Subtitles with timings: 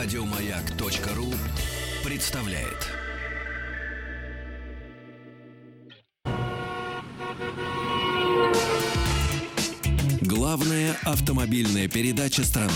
[0.00, 1.34] Радиомаяк.ру
[2.08, 2.86] представляет.
[10.20, 12.70] Главная автомобильная передача страны.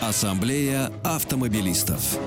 [0.00, 2.18] Ассамблея автомобилистов.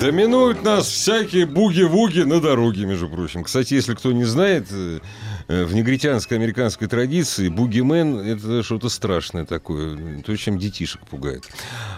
[0.00, 3.44] Доминуют нас всякие буги-вуги на дороге, между прочим.
[3.44, 5.00] Кстати, если кто не знает, э,
[5.48, 11.44] в негритянской американской традиции бугимен— это что-то страшное такое, то, чем детишек пугает.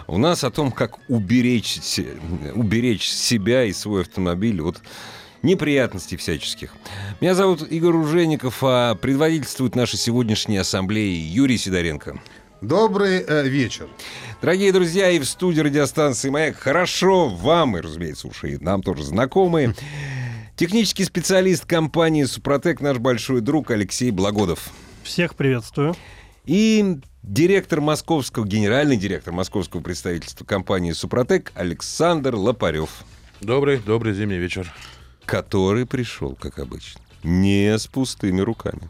[0.07, 1.79] У нас о том, как уберечь,
[2.55, 4.81] уберечь себя и свой автомобиль от
[5.43, 6.73] неприятностей всяческих.
[7.19, 12.21] Меня зовут Игорь Ужеников, а предводительствует нашей сегодняшней ассамблеи Юрий Сидоренко.
[12.61, 13.87] Добрый э, вечер.
[14.39, 19.03] Дорогие друзья, и в студии радиостанции «Маяк» хорошо вам, и, разумеется, уж и нам тоже
[19.03, 19.73] знакомые.
[20.61, 24.69] Технический специалист компании «Супротек», наш большой друг Алексей Благодов.
[25.01, 25.95] Всех приветствую.
[26.45, 32.91] И директор московского, генеральный директор московского представительства компании «Супротек» Александр Лопарев,
[33.39, 34.71] Добрый, добрый зимний вечер.
[35.25, 38.87] который пришел, как обычно, не с пустыми руками.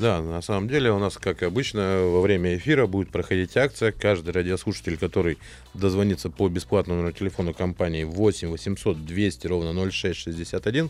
[0.00, 3.92] Да, на самом деле у нас, как обычно, во время эфира будет проходить акция.
[3.92, 5.36] Каждый радиослушатель, который
[5.74, 10.88] дозвонится по бесплатному номеру телефона компании 8 800 200 ровно 0661,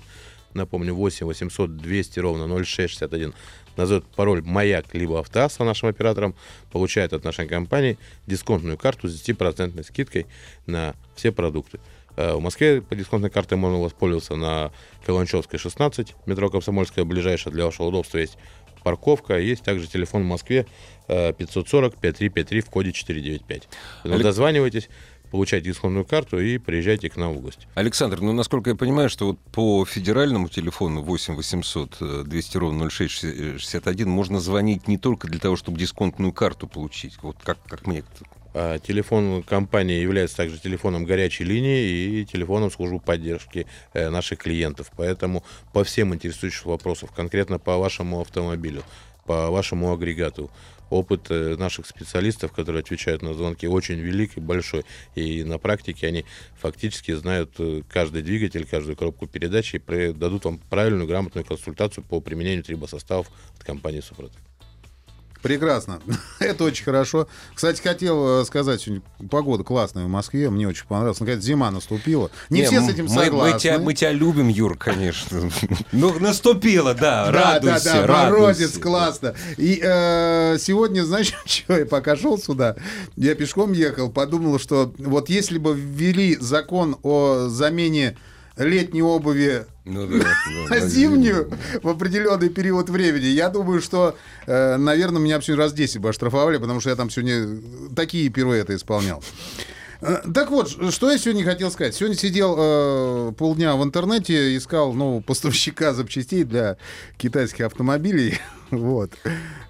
[0.54, 3.34] напомню, 8 800 200 ровно 0661,
[3.76, 6.36] назовет пароль «Маяк» либо «Автоаз» нашим оператором,
[6.70, 10.26] получает от нашей компании дисконтную карту с 10% скидкой
[10.66, 11.80] на все продукты.
[12.16, 14.72] Э, В Москве по дисконтной карте можно воспользоваться на
[15.06, 18.36] Каланчевской 16, метро Комсомольская, ближайшая для вашего удобства есть
[18.80, 19.38] парковка.
[19.38, 20.66] Есть также телефон в Москве
[21.08, 23.68] э, 540-5353 в коде 495.
[24.04, 24.88] Ну, Алек- Дозванивайтесь,
[25.30, 27.66] получайте дисконтную карту и приезжайте к нам в гости.
[27.74, 32.88] Александр, ну, насколько я понимаю, что вот по федеральному телефону 8 800 э, 200 ровно
[32.90, 38.02] 0661 можно звонить не только для того, чтобы дисконтную карту получить, вот как, как мне
[38.02, 44.90] А Телефон компании является также телефоном горячей линии и телефоном службы поддержки э, наших клиентов.
[44.96, 48.82] Поэтому по всем интересующим вопросам, конкретно по вашему автомобилю,
[49.24, 50.50] по вашему агрегату,
[50.90, 54.84] опыт э, наших специалистов, которые отвечают на звонки, очень велик и большой.
[55.14, 56.24] И на практике они
[56.58, 59.78] фактически знают э, каждый двигатель, каждую коробку передач и
[60.12, 64.49] дадут вам правильную, грамотную консультацию по применению трибосоставов от компании «Супротек».
[65.42, 66.00] Прекрасно.
[66.38, 67.26] Это очень хорошо.
[67.54, 70.50] Кстати, хотел э, сказать, сегодня погода классная в Москве.
[70.50, 71.20] Мне очень понравилось.
[71.20, 72.30] Наконец, зима наступила.
[72.50, 73.52] Не, все с этим мы, согласны.
[73.54, 75.50] Мы тебя, мы тебя любим, Юр, конечно.
[75.92, 78.30] Ну, наступила, да, Да, радуйся, да, да, радуйся.
[78.30, 79.34] морозец, классно.
[79.56, 82.76] И э, сегодня, знаешь, что я пока шел сюда,
[83.16, 88.16] я пешком ехал, подумал, что вот если бы ввели закон о замене
[88.56, 90.18] летней обуви Ну да,
[90.68, 91.50] да, на зимнюю
[91.82, 93.26] в определенный период времени.
[93.26, 97.10] Я думаю, что, э, наверное, меня сегодня раз 10 бы оштрафовали, потому что я там
[97.10, 97.60] сегодня
[97.96, 99.22] такие пируэты исполнял.
[100.02, 101.94] Э, Так вот, что я сегодня хотел сказать.
[101.94, 106.76] Сегодня сидел э, полдня в интернете, искал нового поставщика запчастей для
[107.18, 108.38] китайских автомобилей.
[108.70, 109.10] Вот.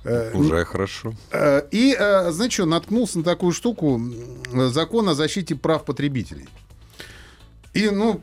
[0.05, 1.15] Э, Уже хорошо.
[1.33, 3.99] Э, И, э, знаете что, наткнулся на такую штуку,
[4.53, 6.47] закон о защите прав потребителей.
[7.73, 8.21] И, ну,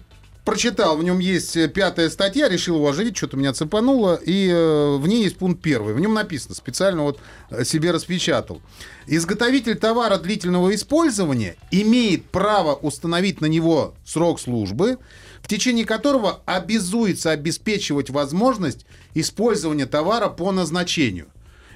[0.48, 4.96] прочитал, в нем есть э, пятая статья, решил его оживить, что-то меня цепануло, и э,
[4.96, 5.94] в ней есть пункт первый.
[5.94, 7.20] В нем написано, специально вот
[7.50, 8.62] э, себе распечатал.
[9.08, 15.00] Изготовитель товара длительного использования имеет право установить на него срок службы,
[15.42, 18.86] в течение которого обязуется обеспечивать возможность
[19.16, 21.28] использования товара по назначению.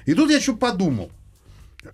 [0.06, 1.10] И тут я что подумал.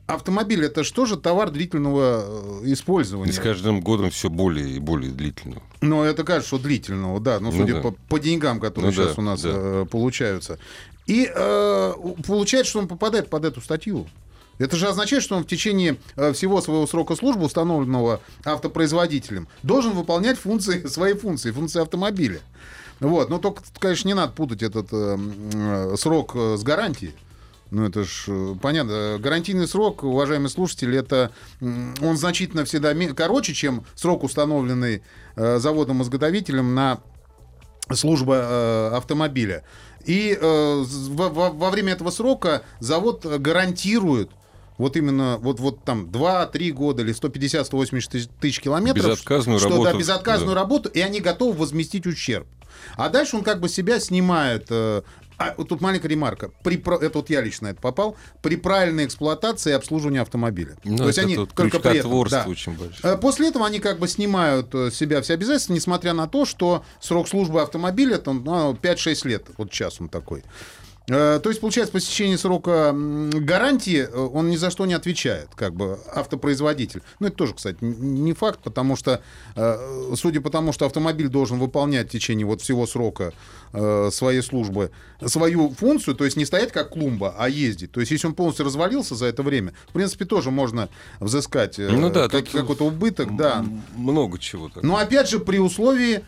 [0.07, 3.31] Автомобиль это что же товар длительного э, использования?
[3.31, 5.63] И с каждым годом все более и более длительно.
[5.81, 7.41] Ну, это кажется, что длительного, да.
[7.41, 7.81] Ну, Ну судя да.
[7.81, 9.51] По, по деньгам, которые Ну сейчас да, у нас да.
[9.53, 10.59] э, получаются.
[11.07, 11.95] И э,
[12.27, 14.07] получается, что он попадает под эту статью.
[14.59, 19.93] Это же означает, что он в течение э, всего своего срока службы, установленного автопроизводителем, должен
[19.93, 22.41] выполнять функции, свои функции, функции автомобиля.
[23.01, 23.31] Вот.
[23.31, 27.15] Но только, конечно, не надо путать этот э, срок с гарантией.
[27.71, 29.19] Ну, это ж понятно.
[29.19, 35.03] Гарантийный срок, уважаемые слушатели, это он значительно всегда короче, чем срок, установленный
[35.37, 37.01] э, заводом-изготовителем на
[37.93, 39.65] службу э, автомобиля.
[40.05, 44.31] И э, во, во- во время этого срока завод э, гарантирует
[44.79, 49.05] вот именно вот, вот там 2-3 года или 150-180 тысяч, тысяч километров.
[49.05, 50.61] Безотказную что, работу, Да, безотказную да.
[50.63, 52.47] работу, и они готовы возместить ущерб.
[52.97, 54.67] А дальше он как бы себя снимает.
[54.71, 55.03] э,
[55.39, 56.51] а, вот тут маленькая ремарка.
[56.65, 58.17] При, это вот я лично это попал.
[58.43, 60.77] При правильной эксплуатации и обслуживании автомобиля.
[60.83, 62.45] Ну, То есть это они только при этом, да.
[62.47, 63.15] очень большое.
[63.15, 66.45] Э, После этого они как бы снимают э, с себя все обязательства, несмотря на то,
[66.45, 69.47] что срок службы автомобиля там, ну, 5-6 лет.
[69.57, 70.43] Вот сейчас он такой.
[71.09, 75.49] Э, То есть, получается, по истечении срока гарантии э, он ни за что не отвечает,
[75.55, 77.03] как бы автопроизводитель.
[77.19, 79.23] Ну, это тоже, кстати, не факт, потому что,
[79.57, 83.33] э, судя по тому, что автомобиль должен выполнять в течение вот всего срока
[84.11, 84.91] своей службы
[85.27, 87.93] свою функцию, то есть не стоять как клумба, а ездить.
[87.93, 90.89] То есть, если он полностью развалился за это время, в принципе, тоже можно
[91.21, 93.63] взыскать Ну да, как- какой-то убыток, да.
[93.95, 94.71] Много чего.
[94.81, 96.25] Но опять же, при условии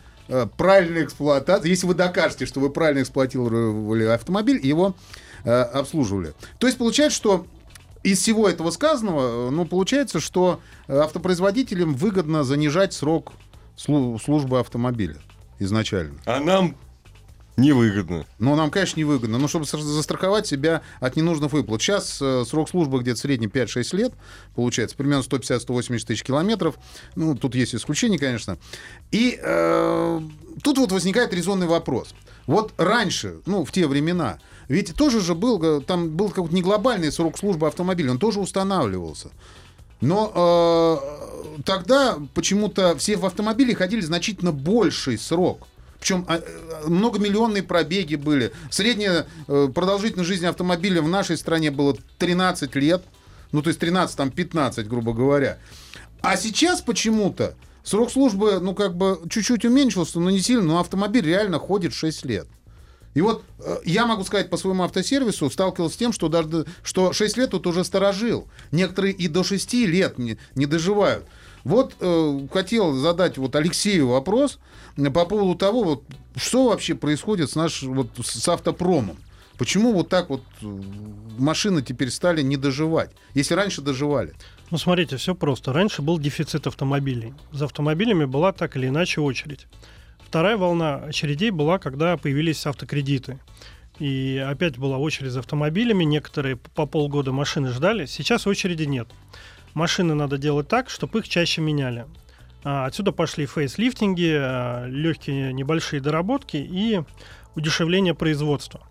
[0.57, 4.95] правильной эксплуатации, если вы докажете, что вы правильно эксплуатировали автомобиль его
[5.43, 6.33] э, обслуживали.
[6.59, 7.45] То есть получается, что
[8.03, 13.33] из всего этого сказанного, э, ну, получается, что э, автопроизводителям выгодно занижать срок
[13.77, 15.17] слу- службы автомобиля
[15.59, 16.19] изначально.
[16.25, 16.75] А нам
[17.61, 18.25] невыгодно.
[18.39, 19.37] Но нам, конечно, не выгодно.
[19.37, 21.81] Но чтобы застраховать себя от ненужных выплат.
[21.81, 24.13] Сейчас э, срок службы где-то в среднем 5-6 лет,
[24.55, 26.75] получается, примерно 150-180 тысяч километров.
[27.15, 28.57] Ну, тут есть исключения, конечно.
[29.11, 30.21] И э,
[30.63, 32.13] тут вот возникает резонный вопрос.
[32.47, 36.61] Вот раньше, ну, в те времена, ведь тоже же был, э, там был какой-то не
[36.61, 39.29] глобальный срок службы автомобиля, он тоже устанавливался.
[40.01, 45.67] Но э, тогда почему-то все в автомобиле ходили значительно больший срок.
[46.01, 48.51] Причем а, э, многомиллионные пробеги были.
[48.71, 53.03] Средняя э, продолжительность жизни автомобиля в нашей стране было 13 лет.
[53.51, 55.59] Ну, то есть 13, там 15, грубо говоря.
[56.21, 57.53] А сейчас почему-то
[57.83, 62.25] срок службы, ну, как бы чуть-чуть уменьшился, но не сильно, но автомобиль реально ходит 6
[62.25, 62.47] лет.
[63.13, 67.13] И вот э, я могу сказать по своему автосервису, сталкивался с тем, что, даже, что
[67.13, 68.47] 6 лет тут уже сторожил.
[68.71, 71.25] Некоторые и до 6 лет не, не доживают.
[71.63, 74.59] Вот э, хотел задать вот Алексею вопрос
[74.95, 76.03] по поводу того, вот,
[76.35, 79.17] что вообще происходит с, наш, вот, с автопромом.
[79.57, 80.81] Почему вот так вот э,
[81.37, 84.33] машины теперь стали не доживать, если раньше доживали?
[84.71, 85.71] Ну, смотрите, все просто.
[85.71, 87.33] Раньше был дефицит автомобилей.
[87.51, 89.67] За автомобилями была так или иначе очередь.
[90.25, 93.37] Вторая волна очередей была, когда появились автокредиты.
[93.99, 96.05] И опять была очередь за автомобилями.
[96.05, 98.05] Некоторые по полгода машины ждали.
[98.07, 99.09] Сейчас очереди нет.
[99.73, 102.05] Машины надо делать так, чтобы их чаще меняли.
[102.63, 107.01] А, Отсюда пошли фейслифтинги, легкие небольшие доработки и
[107.55, 108.81] удешевление производства.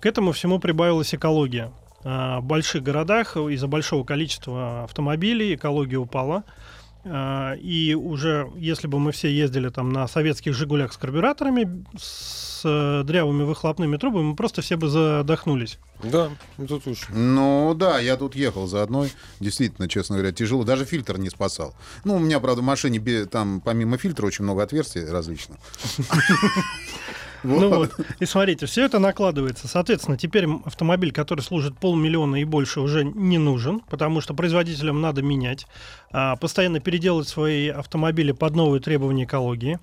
[0.00, 1.72] К этому всему прибавилась экология.
[2.04, 6.44] А, В больших городах из-за большого количества автомобилей экология упала.
[7.04, 12.62] А, И уже, если бы мы все ездили там на советских «Жигулях» с карбюраторами, с
[12.64, 15.78] э, дрявыми выхлопными трубами, мы просто все бы задохнулись.
[16.02, 17.08] Да, это уж.
[17.10, 19.12] Ну да, я тут ехал за одной.
[19.38, 20.64] Действительно, честно говоря, тяжело.
[20.64, 21.74] Даже фильтр не спасал.
[22.04, 25.58] Ну, у меня, правда, в машине там помимо фильтра очень много отверстий различных.
[27.42, 27.92] Ну вот.
[28.18, 29.68] И смотрите, все это накладывается.
[29.68, 35.22] Соответственно, теперь автомобиль, который служит полмиллиона и больше, уже не нужен, потому что производителям надо
[35.22, 35.66] менять,
[36.12, 39.78] а, постоянно переделать свои автомобили под новые требования экологии.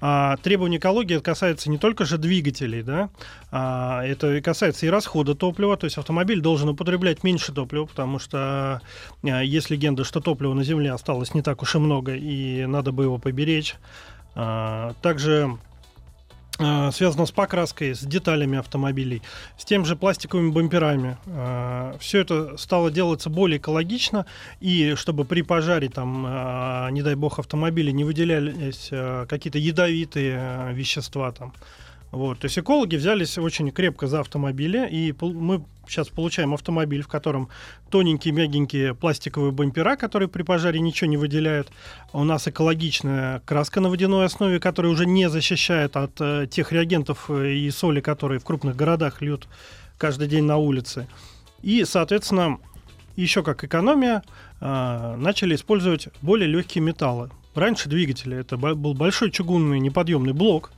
[0.00, 3.10] А требования экологии это касается не только же двигателей, да,
[3.50, 8.20] а, это и касается и расхода топлива, то есть автомобиль должен употреблять меньше топлива, потому
[8.20, 8.80] что
[9.24, 12.92] а, есть легенда, что топлива на Земле осталось не так уж и много, и надо
[12.92, 13.74] бы его поберечь.
[14.36, 15.58] А, Также
[16.58, 19.22] связано с покраской, с деталями автомобилей,
[19.56, 21.16] с тем же пластиковыми бамперами.
[22.00, 24.26] Все это стало делаться более экологично,
[24.60, 28.90] и чтобы при пожаре, там, а, не дай бог, автомобили не выделялись
[29.28, 31.32] какие-то ядовитые вещества.
[31.32, 31.52] Там.
[32.10, 32.38] Вот.
[32.38, 37.48] То есть экологи взялись очень крепко за автомобили, и мы сейчас получаем автомобиль, в котором
[37.90, 41.68] тоненькие, мягенькие пластиковые бампера, которые при пожаре ничего не выделяют.
[42.12, 47.26] У нас экологичная краска на водяной основе, которая уже не защищает от э, тех реагентов
[47.28, 49.46] э, и соли, которые в крупных городах льют
[49.98, 51.06] каждый день на улице.
[51.62, 52.58] И, соответственно,
[53.16, 54.22] еще как экономия,
[54.60, 57.30] а, начали использовать более легкие металлы.
[57.54, 60.70] Раньше двигатели это был большой чугунный неподъемный блок.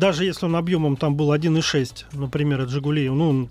[0.00, 3.48] Даже если он объемом там был 1,6, например, от Жигулей, ну, он Ну,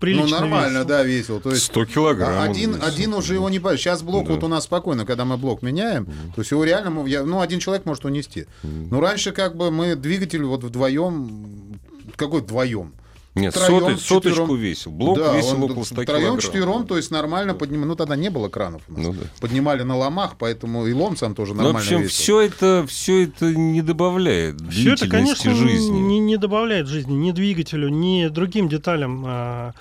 [0.00, 0.88] прилично нормально, весил.
[0.88, 1.40] да, весил.
[1.40, 2.32] То есть 100 килограмм.
[2.38, 3.80] а один, один уже его не поймешь.
[3.82, 4.32] Сейчас блок Да.
[4.34, 7.60] вот у нас спокойно, когда мы блок меняем, то есть его реально, я- ну, один
[7.60, 8.46] человек может унести.
[8.62, 11.78] Но раньше как бы мы двигатель вот вдвоем,
[12.16, 12.94] какой вдвоем?
[13.36, 14.56] Нет, Втроем, соты- соточку четвером.
[14.56, 14.90] весил.
[14.90, 16.38] Блок Да, весил он около 100 втроем, килограмм.
[16.40, 17.86] четвером, то есть нормально поднимали.
[17.88, 19.06] Ну, тогда не было кранов у нас.
[19.06, 19.20] Ну да.
[19.40, 22.10] Поднимали на ломах, поэтому и лом сам тоже Ну, в нормально общем, весил.
[22.10, 25.96] все это, все это не добавляет Все это, конечно, жизни.
[25.98, 29.24] Не, не добавляет жизни ни двигателю, ни другим деталям.
[29.24, 29.72] А,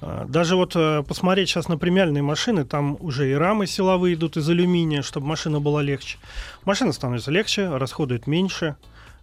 [0.00, 4.38] а, Даже вот а, посмотреть сейчас на премиальные машины, там уже и рамы силовые идут
[4.38, 6.16] из алюминия, чтобы машина была легче.
[6.64, 8.76] Машина становится легче, расходует меньше.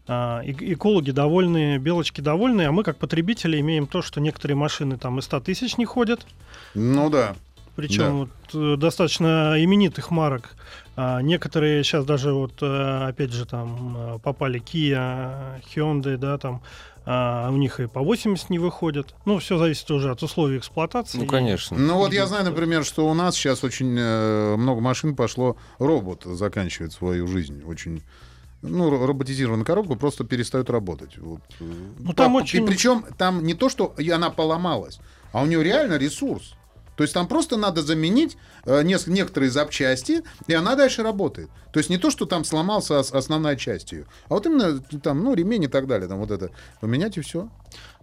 [0.08, 4.98] А, и- Экологи довольны, белочки довольны, а мы как потребители имеем то, что некоторые машины
[4.98, 6.26] там и 100 тысяч не ходят,
[6.74, 7.36] Ну да.
[7.76, 10.56] причем вот, э, достаточно именитых марок.
[10.96, 16.62] А, некоторые сейчас даже вот, э, опять же, там э, попали Kia, Hyundai, да, там
[17.06, 19.14] а, у них и по 80 не выходят.
[19.26, 21.18] Ну, все зависит уже от условий эксплуатации.
[21.18, 21.78] Ну, конечно.
[21.78, 26.94] Ну вот я знаю, например, что у нас сейчас очень много машин пошло, робот заканчивает
[26.94, 27.62] свою жизнь.
[27.66, 28.04] Очень
[28.63, 31.17] ну, ро- роботизированная коробка просто перестает работать.
[31.17, 31.41] Вот.
[31.60, 35.00] Ну, там По- очень- И причем там не то, что она поломалась,
[35.32, 36.55] а у нее реально ресурс.
[36.96, 41.50] То есть там просто надо заменить э, некоторые запчасти, и она дальше работает.
[41.72, 45.24] То есть не то, что там сломался ос- основная часть ее, а вот именно там,
[45.24, 46.51] ну, ремень и так далее, там вот это
[46.82, 47.50] поменять и все.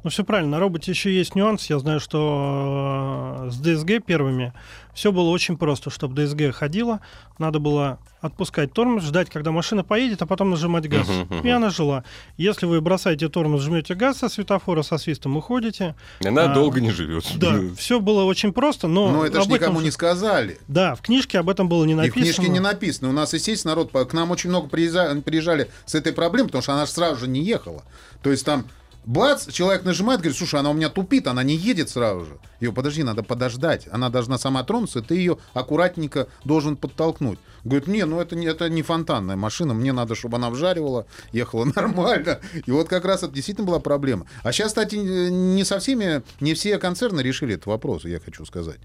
[0.03, 0.53] Ну, все правильно.
[0.53, 1.69] На роботе еще есть нюанс.
[1.69, 4.55] Я знаю, что э, с DSG первыми
[4.95, 5.91] все было очень просто.
[5.91, 7.01] Чтобы DSG ходила,
[7.39, 11.07] надо было отпускать тормоз, ждать, когда машина поедет, а потом нажимать газ.
[11.07, 11.47] Мгм.
[11.47, 12.05] И она жила.
[12.39, 15.95] Если вы бросаете тормоз, жмете газ со светофора, со свистом уходите.
[16.25, 17.25] Она А, долго не живет.
[17.37, 19.11] Да, все было очень просто, но...
[19.11, 20.59] Но это же этом никому не сказали.
[20.69, 22.23] Да, в книжке об этом было не И в написано.
[22.23, 23.11] книжке не написано.
[23.11, 26.73] У нас, естественно, народ, к нам очень много приезжали, приезжали с этой проблемой, потому что
[26.73, 27.85] она же сразу же не ехала.
[28.23, 28.65] То есть там
[29.07, 32.39] Бац, человек нажимает, говорит, слушай, она у меня тупит, она не едет сразу же.
[32.61, 33.89] Ее, подожди, надо подождать.
[33.91, 37.39] Она должна сама тронуться, ты ее аккуратненько должен подтолкнуть.
[37.65, 42.41] Говорит, не, ну это это не фонтанная машина, мне надо, чтобы она вжаривала, ехала нормально.
[42.67, 44.27] И вот как раз это действительно была проблема.
[44.43, 48.79] А сейчас, кстати, не со всеми, не все концерны решили этот вопрос, я хочу сказать.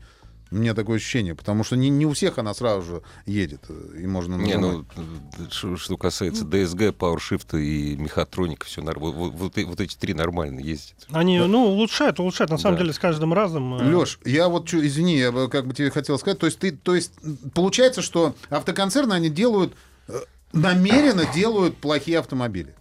[0.52, 3.98] У меня такое ощущение, потому что не, не у всех она сразу же едет, э,
[4.02, 9.16] и можно Не, ну, э, что, что касается DSG, PowerShift и мехатроника, все нормально.
[9.18, 10.96] Вот, вот, э- вот эти три нормально ездят.
[11.12, 12.52] Они, ну, улучшают, улучшают.
[12.52, 12.84] На самом Да.
[12.84, 13.74] деле, с каждым разом...
[13.76, 16.60] э, Леш, я вот, чё- извини, я бы как бы тебе хотел сказать, то есть
[16.60, 17.12] ты, то есть
[17.54, 19.74] получается, что автоконцерны, они делают,
[20.08, 20.20] э,
[20.54, 22.76] намеренно делают плохие автомобили.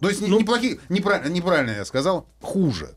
[0.00, 2.94] То есть не- Ну- неплохие, неправильно, неправильно я сказал, хуже.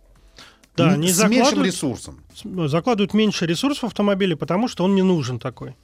[0.76, 2.20] Да, они с меньшим ресурсом.
[2.34, 5.76] с- закладывают меньше ресурсов в автомобиле, потому что он не нужен такой.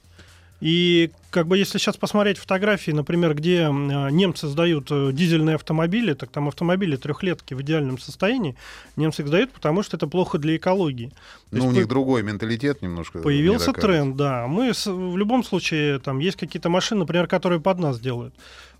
[0.60, 3.70] И как бы если сейчас посмотреть фотографии, например, где э,
[4.10, 8.56] немцы сдают э, дизельные автомобили, так там автомобили трехлетки в идеальном состоянии,
[8.96, 11.12] немцы их сдают, потому что это плохо для экологии.
[11.50, 13.20] То Ну, у по- них другой менталитет немножко.
[13.20, 14.46] Появился тренд, да.
[14.48, 18.34] Мы с- в любом случае, там есть какие-то машины, например, которые под нас делают.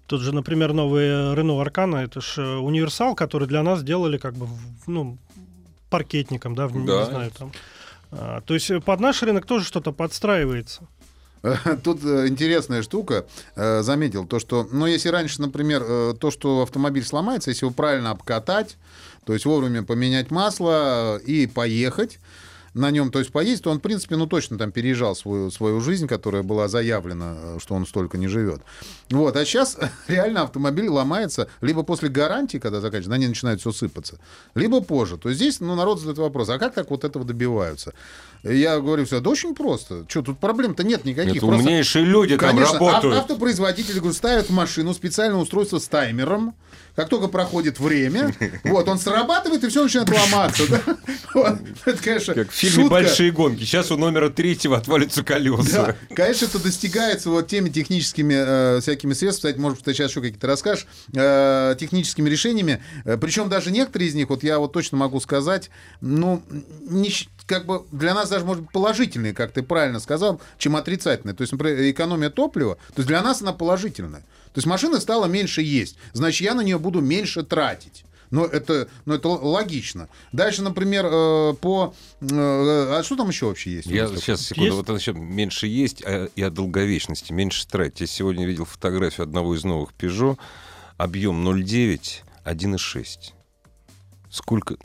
[0.06, 4.48] Тут же, например, новый Renault Arcana, это же универсал, который для нас делали как бы,
[4.86, 5.16] ну,
[5.90, 7.04] паркетником, да, в- не Да.
[7.04, 7.52] знаю, там.
[8.12, 10.82] А, то есть э, под наш рынок тоже что-то подстраивается.
[11.84, 17.04] Тут э, интересная штука, э, заметил, то, что, ну, если раньше, например, то, что автомобиль
[17.04, 18.76] сломается, если его правильно обкатать,
[19.24, 22.18] то есть вовремя поменять масло и поехать
[22.74, 25.80] на нем, то есть поездить, то он, в принципе, ну, точно там переезжал свою, свою
[25.80, 28.60] жизнь, которая была заявлена, э, что он столько не живет.
[29.10, 29.76] Вот, а сейчас
[30.08, 34.18] реально автомобиль ломается либо после гарантии, когда заканчивается, они начинают все сыпаться,
[34.54, 35.18] либо позже.
[35.18, 37.92] То есть здесь, ну, народ задает вопрос, а как так вот этого добиваются?
[38.42, 40.04] Я говорю все, да очень просто.
[40.08, 41.36] Что, тут проблем-то нет никаких.
[41.36, 43.16] Это Просто- умнейшие люди там Конечно, ав- работают.
[43.18, 46.54] автопроизводители говорю, ставят машину специальное устройство с таймером.
[46.96, 50.64] Как только проходит время, вот, он срабатывает, и все начинает ломаться.
[51.84, 52.88] Это, конечно, Как в фильме.
[52.88, 53.64] «Большие гонки».
[53.64, 55.96] Сейчас у номера третьего отвалятся колеса.
[56.14, 59.52] Конечно, это достигается вот теми техническими э, всякими средствами.
[59.52, 60.86] Кстати, может ты сейчас еще какие-то расскажешь.
[61.14, 62.82] э, техническими решениями.
[63.04, 65.70] Э, причем даже некоторые из них, вот я вот точно могу сказать,
[66.00, 66.42] ну,
[66.82, 67.10] не
[67.50, 71.34] как бы для нас даже, может быть, положительные, как ты правильно сказал, чем отрицательные.
[71.34, 74.20] То есть, например, экономия топлива, то есть для нас она положительная.
[74.20, 78.04] То есть машина стала меньше есть, значит, я на нее буду меньше тратить.
[78.30, 80.08] Но это, но это логично.
[80.30, 81.92] Дальше, например, э, по...
[82.20, 83.88] э, а что там еще вообще есть?
[83.88, 84.76] Я сейчас, секунду, Есть?
[84.76, 88.02] вот насчет меньше есть а, и о долговечности, меньше тратить.
[88.02, 90.38] Я сегодня видел фотографию одного из новых Peugeot,
[90.96, 92.00] объем 0,9,
[92.44, 93.32] 1,6.
[94.30, 94.76] Сколько?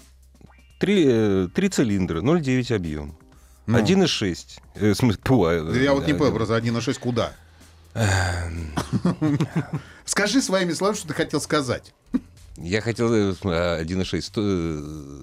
[0.86, 3.18] Три, э, три цилиндра, 0,9 объем.
[3.66, 3.80] Ну.
[3.80, 4.60] 1,6.
[4.76, 7.34] Э, в смысле, тьфу, а, Да Я вот не э, понял, просто 1,6 куда?
[10.06, 11.92] Скажи своими словами, что ты хотел сказать.
[12.58, 15.22] Я хотел э, а, 1,6, сто- э,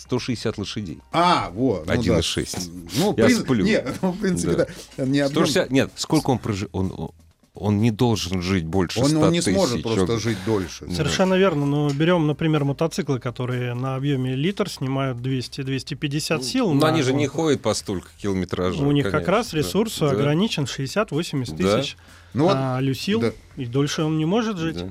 [0.00, 0.98] 160 лошадей.
[1.12, 1.86] А, вот.
[1.86, 1.94] ну да.
[1.94, 2.70] 1,6.
[2.98, 3.64] Ну, Я прин- сплю.
[3.64, 4.66] Нет, ну, в принципе, Да.
[4.98, 5.06] да.
[5.06, 5.46] Не объем.
[5.46, 6.68] 160, нет, сколько он прожил?
[6.72, 7.10] Он,
[7.54, 9.54] он не должен жить больше Он, 100 он не тысяч.
[9.54, 10.90] сможет просто жить дольше.
[10.90, 11.64] Совершенно верно.
[11.66, 16.72] Но берем, например, мотоциклы, которые на объеме литр снимают 200-250 сил.
[16.72, 18.82] Но на они же не ходят по столько километража.
[18.82, 19.58] У них как конечно, раз да.
[19.58, 20.10] ресурс Да.
[20.10, 21.78] ограничен 60-80 Да.
[21.78, 21.96] тысяч.
[22.34, 23.32] Ну вот, а люсил, да.
[23.56, 24.78] и дольше он не может жить.
[24.78, 24.88] Да.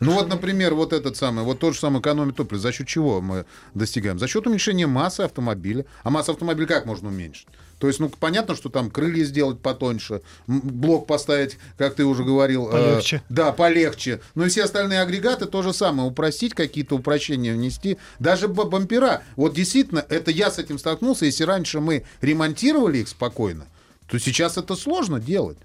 [0.00, 2.60] Ну вот, например, вот этот самый, вот тот же самый экономия топлива.
[2.60, 4.18] За счет чего мы достигаем?
[4.18, 5.84] За счет уменьшения массы автомобиля.
[6.02, 7.46] А массу автомобиля как можно уменьшить?
[7.80, 12.68] То есть, ну, понятно, что там крылья сделать потоньше, блок поставить, как ты уже говорил.
[12.68, 13.22] э, Полегче.
[13.30, 14.20] да, полегче.
[14.34, 16.08] Ну и все остальные агрегаты то же самое.
[16.08, 17.96] Упростить, какие-то упрощения внести.
[18.18, 19.22] Даже бампера.
[19.34, 21.24] Вот действительно, это я с этим столкнулся.
[21.24, 23.66] Если раньше мы ремонтировали их спокойно,
[24.06, 25.56] то сейчас это сложно делать.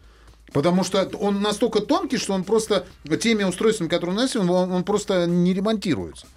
[0.54, 2.86] Потому что он настолько тонкий, что он просто
[3.22, 6.28] теми устройствами, которые у нас, он, он просто не ремонтируется.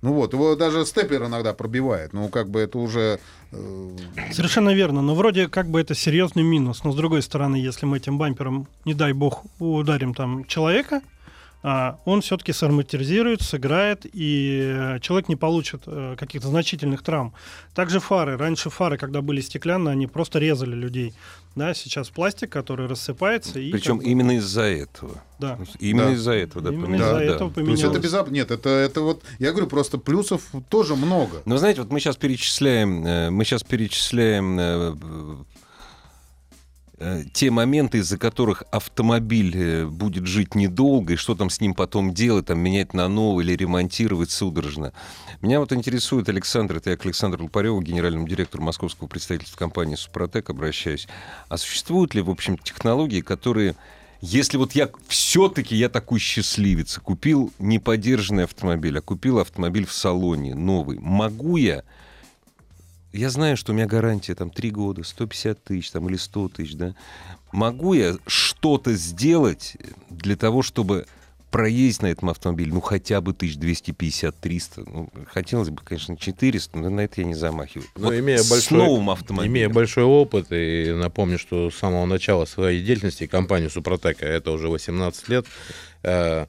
[0.00, 2.12] Ну вот, его даже степлер иногда пробивает.
[2.12, 3.18] Ну, как бы это уже...
[3.50, 3.90] э,
[4.32, 5.02] Совершенно верно.
[5.02, 6.84] Но вроде как бы это серьезный минус.
[6.84, 11.00] Но с другой стороны, если мы этим бампером, не дай бог, ударим там человека,
[11.62, 17.34] он все-таки сарматизирует, сыграет, и э, человек не получит э, каких-то значительных травм.
[17.74, 18.36] Также фары.
[18.36, 21.14] Раньше фары, когда были стеклянные, они просто резали людей.
[21.56, 23.58] Да, сейчас пластик, который рассыпается.
[23.58, 25.20] И Причем как именно из-за этого.
[25.40, 25.58] Да.
[25.80, 26.12] Именно Да.
[26.12, 27.34] из-за этого, да, Именно поменялось, из-за да.
[27.34, 28.04] этого То есть это поменялось.
[28.04, 28.34] безопасно.
[28.34, 31.42] Нет, это, это вот, я говорю, просто плюсов тоже много.
[31.44, 34.56] Но знаете, вот мы сейчас перечисляем, э, мы сейчас перечисляем
[37.32, 42.12] те моменты, из-за которых автомобиль э, будет жить недолго, и что там с ним потом
[42.12, 44.92] делать, там менять на новый или ремонтировать судорожно.
[45.40, 50.50] Меня вот интересует Александр, это я к Александру Лупареву, генеральному директору московского представительства компании «Супротек»
[50.50, 51.06] обращаюсь.
[51.48, 53.76] А существуют ли, в общем, технологии, которые
[54.20, 59.92] если вот я все-таки я такой счастливец, купил не подержанный автомобиль, а купил автомобиль в
[59.92, 61.84] салоне новый, могу я
[63.12, 66.74] я знаю, что у меня гарантия там 3 года, 150 тысяч там, или 100 тысяч,
[66.74, 66.94] да.
[67.52, 69.76] Могу я что-то сделать
[70.10, 71.06] для того, чтобы
[71.50, 74.84] проездить на этом автомобиле, ну, хотя бы 1250-300.
[74.86, 77.88] Ну, хотелось бы, конечно, 400, но на это я не замахиваю.
[77.96, 79.52] Но Вот имея с большой- новым автомобилем.
[79.52, 84.68] Имея большой опыт, и напомню, что с самого начала своей деятельности компании Супротека, это уже
[84.68, 85.46] 18 лет,
[86.02, 86.46] э,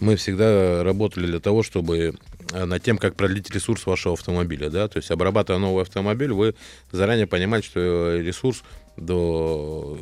[0.00, 2.14] мы всегда работали для того, чтобы
[2.50, 4.70] над тем, как продлить ресурс вашего автомобиля.
[4.70, 4.88] Да?
[4.88, 6.54] То есть, обрабатывая новый автомобиль, вы
[6.90, 8.62] заранее понимаете, что э, ресурс
[8.96, 9.98] до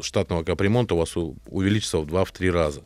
[0.00, 1.16] штатного капремонта у вас
[1.46, 2.82] увеличится в 2-3 раза.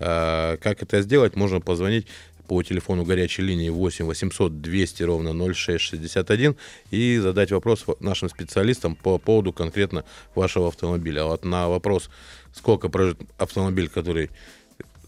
[0.00, 1.36] А, Как это сделать?
[1.36, 2.06] Можно позвонить
[2.46, 6.56] по телефону горячей линии 8 800 200 ровно 0661
[6.90, 10.04] и задать вопрос во- нашим специалистам по поводу конкретно
[10.34, 11.20] вашего автомобиля.
[11.22, 12.08] А вот на вопрос,
[12.54, 14.30] сколько прожит автомобиль, который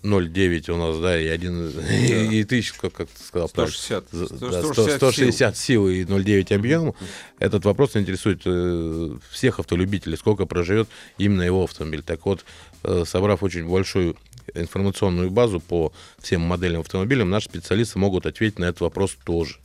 [0.02, 1.68] 0,9 у нас, да, и 1,
[2.30, 4.04] и, тысяч, как, как ты сказал, 160.
[4.10, 4.74] за- 160 да, сил.
[4.74, 6.94] 100 160 сил и 0,9 объем.
[7.38, 10.88] Этот вопрос интересует э, всех автолюбителей, сколько проживет
[11.18, 12.02] именно его автомобиль.
[12.02, 12.44] Так вот,
[12.84, 14.16] э, собрав очень большую
[14.54, 19.56] информационную базу по всем моделям автомобилям, наши специалисты могут ответить на этот вопрос тоже.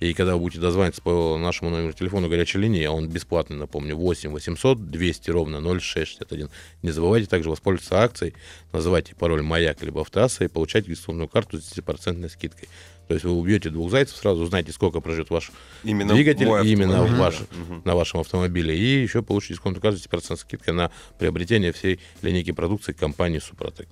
[0.00, 4.30] И когда вы будете дозваниваться по нашему номеру телефона горячей линии, он бесплатный, напомню, 8
[4.30, 6.48] 800 200 ровно 0661.
[6.82, 8.34] Не забывайте также воспользоваться акцией,
[8.72, 12.68] называйте пароль «Маяк» либо «Автоасса» и получать регистрационную карту с 10% скидкой.
[13.08, 15.50] То есть вы убьете двух зайцев, сразу узнаете, сколько проживет ваш
[15.84, 17.16] Именно двигатель именно да.
[17.16, 17.38] ваш,
[17.84, 18.74] на вашем автомобиле.
[18.78, 23.88] И еще получите дисконтную карту с 10% скидкой на приобретение всей линейки продукции компании «Супротек».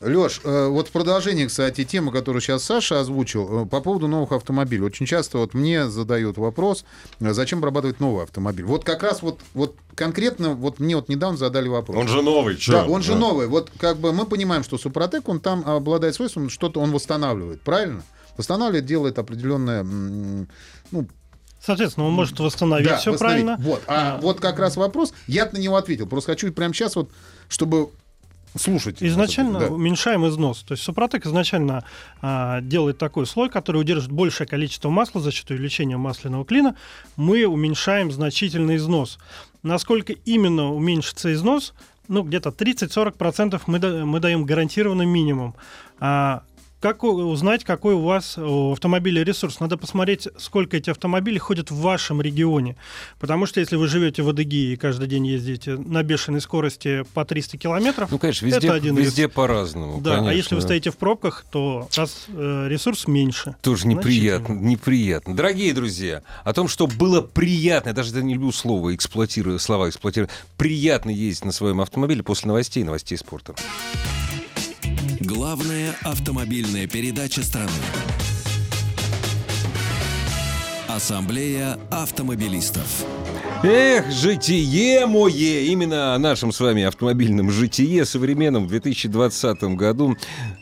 [0.00, 4.82] Леш, вот в продолжение, кстати, темы, которую сейчас Саша озвучил, э, по поводу новых автомобилей.
[4.82, 6.84] Очень часто вот мне задают вопрос,
[7.18, 8.64] э, зачем обрабатывать новый автомобиль.
[8.64, 11.98] Вот как раз вот, вот конкретно, вот мне вот недавно задали вопрос.
[11.98, 12.72] Он же новый, чё?
[12.72, 13.48] Да, он же новый.
[13.48, 18.04] Вот как бы мы понимаем, что Супротек, он там обладает свойством, что-то он восстанавливает, правильно?
[18.36, 21.08] Восстанавливает, делает определенное, ну,
[21.60, 23.44] Соответственно, он может восстановить да, все восстановить.
[23.44, 23.68] правильно.
[23.68, 26.06] Вот, а вот как раз вопрос, я на него ответил.
[26.06, 27.10] Просто хочу прямо сейчас вот,
[27.48, 27.90] чтобы
[28.56, 29.02] слушать.
[29.02, 29.66] Изначально Да.
[29.68, 30.62] уменьшаем износ.
[30.66, 31.84] То есть Супротек изначально
[32.22, 36.74] а, делает такой слой, который удержит большее количество масла за счет увеличения масляного клина.
[37.16, 39.18] Мы уменьшаем значительный износ.
[39.62, 41.74] Насколько именно уменьшится износ?
[42.08, 45.54] Ну, где-то 30-40% мы, да- мы даем гарантированный минимум.
[46.00, 46.42] А,
[46.80, 49.58] как узнать, какой у вас у автомобиля ресурс?
[49.60, 52.76] Надо посмотреть, сколько эти автомобили ходят в вашем регионе.
[53.18, 57.24] Потому что если вы живете в Адыгее и каждый день ездите на бешеной скорости по
[57.24, 59.34] 300 километров, Ну, конечно, везде, это один везде ресурс.
[59.34, 60.00] по-разному.
[60.00, 63.56] Да, а конечно, если вы стоите в пробках, то раз э, ресурс меньше.
[63.60, 65.34] Тоже неприятно, неприятно.
[65.34, 70.30] Дорогие друзья, о том, что было приятно, я даже не люблю слово, эксплуатирую, слова эксплуатирую,
[70.56, 73.54] приятно ездить на своем автомобиле после новостей, новостей спорта.
[75.28, 77.68] Главная автомобильная передача страны.
[80.88, 83.04] Ассамблея автомобилистов.
[83.62, 85.64] Эх, житие мое!
[85.66, 90.16] Именно о нашем с вами автомобильном житие современном в 2020 году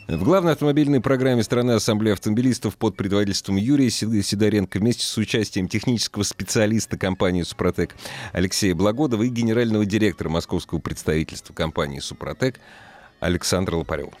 [0.09, 5.69] в главной автомобильной программе страны Ассамблеи автомобилистов под предводительством Юрия Сид- Сидоренко вместе с участием
[5.69, 7.95] технического специалиста компании «Супротек»
[8.33, 12.59] Алексея Благодова и генерального директора московского представительства компании «Супротек»
[13.21, 14.11] Александра Лопарева.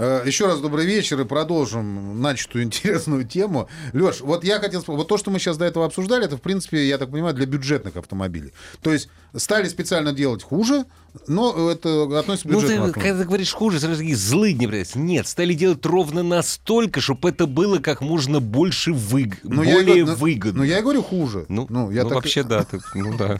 [0.00, 3.68] Э, Еще раз добрый вечер и продолжим начатую интересную тему.
[3.92, 6.88] Леш, вот я хотел вот то, что мы сейчас до этого обсуждали, это, в принципе,
[6.88, 8.54] я так понимаю, для бюджетных автомобилей.
[8.80, 10.86] То есть стали специально делать хуже,
[11.26, 13.02] но это относится к Ну, бюджетным ты, автомобилям.
[13.16, 14.98] когда говоришь хуже, сразу такие злые не появляются.
[14.98, 19.38] Нет, стали делать ровно настолько, чтобы это было как можно больше выг...
[19.42, 20.58] Ну, я и более говорю, ну, выгодно.
[20.60, 21.44] Ну, я и говорю хуже.
[21.48, 23.38] Ну, я ну, так- вообще да, ты- ну да.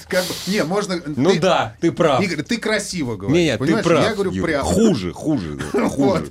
[0.46, 1.00] Не, можно...
[1.06, 2.22] Ну ты- да, ты прав.
[2.22, 3.36] Игорь, ты красиво говоришь.
[3.38, 4.04] Не, нет, ты прав.
[4.04, 4.64] Я говорю прямо.
[4.64, 5.58] Хуже, хуже.
[6.06, 6.30] Вот.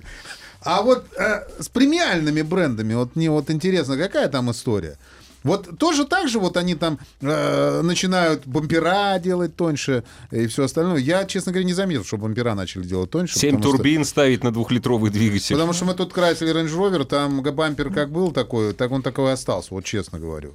[0.64, 4.98] А вот э, с премиальными брендами, вот мне вот интересно, какая там история?
[5.44, 10.98] Вот тоже так же вот они там э, начинают бампера делать тоньше и все остальное.
[11.00, 13.40] Я, честно говоря, не заметил, что бампера начали делать тоньше.
[13.40, 15.56] Семь потому что- турбин ставить на двухлитровый двигатель.
[15.56, 19.30] Потому что мы тут красили Range Rover, там бампер как был такой, так он такой
[19.30, 20.54] и остался, вот честно говорю.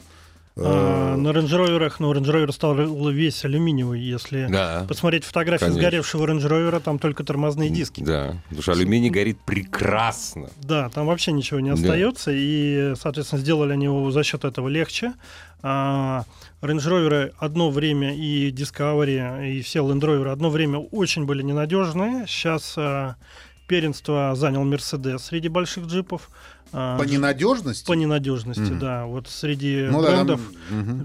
[0.58, 2.74] А, на Range Rover, ну, Range Rover стал
[3.10, 4.00] весь алюминиевый.
[4.00, 4.86] Если Да.
[4.88, 5.82] посмотреть фотографию Конечно.
[5.82, 8.02] сгоревшего Range Rover, там только тормозные диски.
[8.02, 10.48] Да, потому что алюминий горит прекрасно.
[10.62, 11.74] Да, там вообще ничего не Да.
[11.74, 15.12] остается, и, соответственно, сделали они его за счет этого легче.
[15.62, 16.24] А,
[16.62, 22.26] Range Rover одно время и Discovery, и все Land Rover одно время очень были ненадежные.
[22.26, 23.16] Сейчас а,
[23.66, 26.31] первенство занял Mercedes среди больших джипов.
[26.72, 27.87] А, По ненадежности?
[27.87, 28.79] по ненадежности, Мгм.
[28.79, 29.05] да.
[29.07, 30.40] Вот среди Ну да, там- брендов.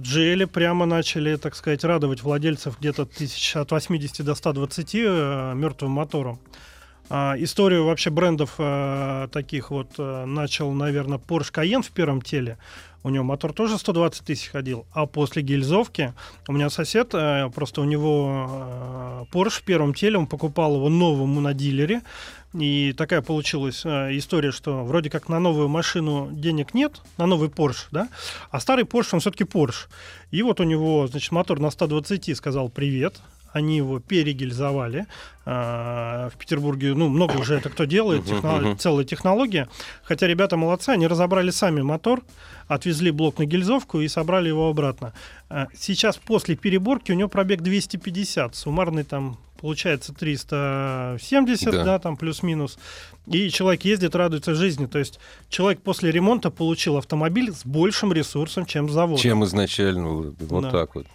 [0.01, 5.91] GL прямо начали, так сказать, радовать владельцев где-то тысяч от 80 до 120 э, мертвым
[5.91, 6.39] мотором.
[7.09, 12.57] А, историю вообще брендов э, таких вот э, начал, наверное, Porsche Cayenne в первом теле.
[13.03, 14.85] У него мотор тоже 120 тысяч ходил.
[14.93, 16.13] А после гильзовки
[16.47, 17.09] у меня сосед,
[17.53, 22.01] просто у него Porsche в первом теле, он покупал его новому на дилере.
[22.53, 27.47] И такая получилась э, история, что вроде как на новую машину денег нет, на новый
[27.47, 28.09] Porsche, да,
[28.49, 29.87] а старый Porsche, он все-таки Porsche.
[30.31, 33.21] И вот у него, значит, мотор на 120 сказал привет,
[33.53, 35.05] они его перегильзовали.
[35.45, 39.67] А, В Петербурге, ну, много уже это кто делает, техно- целая технология.
[40.03, 42.21] Хотя ребята молодцы, они разобрали сами мотор,
[42.67, 45.13] отвезли блок на гильзовку и собрали его обратно.
[45.49, 51.83] А, Сейчас после переборки у него пробег 250, суммарный там получается 370, Да.
[51.83, 52.77] да, там плюс-минус.
[53.27, 54.87] И человек ездит, радуется жизни.
[54.87, 55.19] То есть
[55.49, 59.21] человек после ремонта получил автомобиль с большим ресурсом, чем с завода.
[59.21, 60.09] Чем изначально.
[60.09, 60.71] Вот, Да.
[60.71, 61.07] так вот.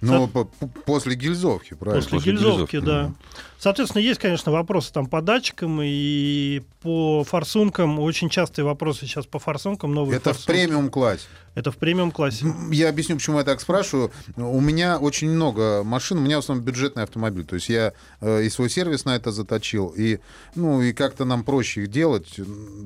[0.00, 2.02] Ну, по- по- после гильзовки, правильно?
[2.02, 3.02] После, После гильзовки, гильзовки, да.
[3.04, 3.16] мгм.
[3.64, 7.98] Соответственно, есть, конечно, вопросы там по датчикам и по форсункам.
[7.98, 9.94] Очень частые вопросы сейчас по форсункам.
[9.94, 10.60] Новые Это в форсунки.
[10.60, 11.24] премиум-классе.
[11.54, 12.44] Это в премиум-классе.
[12.72, 14.10] Я объясню, почему я так спрашиваю.
[14.36, 17.46] У меня очень много машин, у меня в основном бюджетный автомобиль.
[17.46, 20.18] То есть я э, и свой сервис на это заточил, и,
[20.56, 22.38] ну, и как-то нам проще их делать,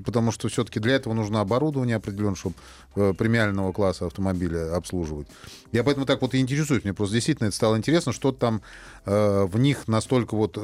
[0.05, 2.55] потому что все-таки для этого нужно оборудование определенное, чтобы
[2.95, 5.27] премиального класса автомобиля обслуживать.
[5.73, 6.85] Я поэтому так вот и интересуюсь.
[6.85, 8.63] Мне просто действительно это стало интересно, что там
[9.05, 10.61] э, в них настолько вот э,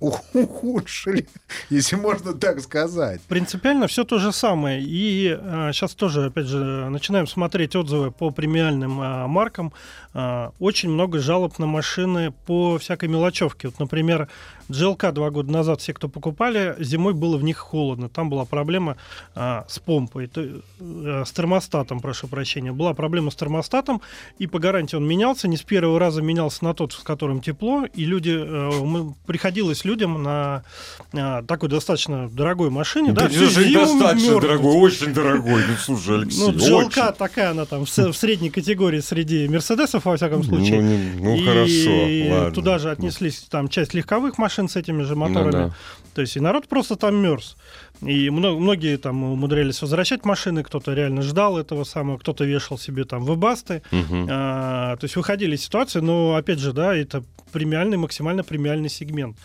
[0.00, 1.26] ухудшили,
[1.70, 3.20] если можно так сказать.
[3.22, 4.82] Принципиально все то же самое.
[4.82, 5.38] И
[5.72, 9.72] сейчас тоже, опять же, начинаем смотреть отзывы по премиальным а, маркам.
[10.12, 13.68] А, очень много жалоб на машины по всякой мелочевке.
[13.68, 14.28] Вот, например,
[14.68, 18.08] GLK два года назад все, кто покупали, зимой было в них холодно.
[18.08, 18.96] Там была проблема
[19.34, 22.72] а, с помпой, то, э, с термостатом, прошу прощения.
[22.72, 24.00] Была проблема с термостатом,
[24.38, 25.48] и по гарантии он менялся.
[25.48, 27.84] Не с первого раза менялся на тот, с которым тепло.
[27.94, 30.64] И люди, э, мы, приходилось людям на
[31.12, 34.62] а, такой достаточно дорогой машине, да, всю зиму мерзнуть.
[34.62, 35.62] очень дорогой.
[35.68, 40.16] Ну, слушай, Алексей, Ну, GLK такая она там в, в средней категории среди Мерседесов, во
[40.16, 40.80] всяком случае.
[40.80, 42.50] Ну, ну, и хорошо, ладно.
[42.52, 45.46] туда же отнеслись там часть легковых машин с этими же моторами.
[45.46, 45.74] Ну да.
[46.14, 47.56] То есть и народ просто там мерз.
[48.00, 53.04] И мно- многие там умудрялись возвращать машины, кто-то реально ждал этого самого, кто-то вешал себе
[53.04, 53.82] там вебасты.
[53.90, 54.26] Мгм.
[54.30, 59.36] А, то есть выходили из ситуации, но опять же, да, это премиальный, максимально премиальный сегмент.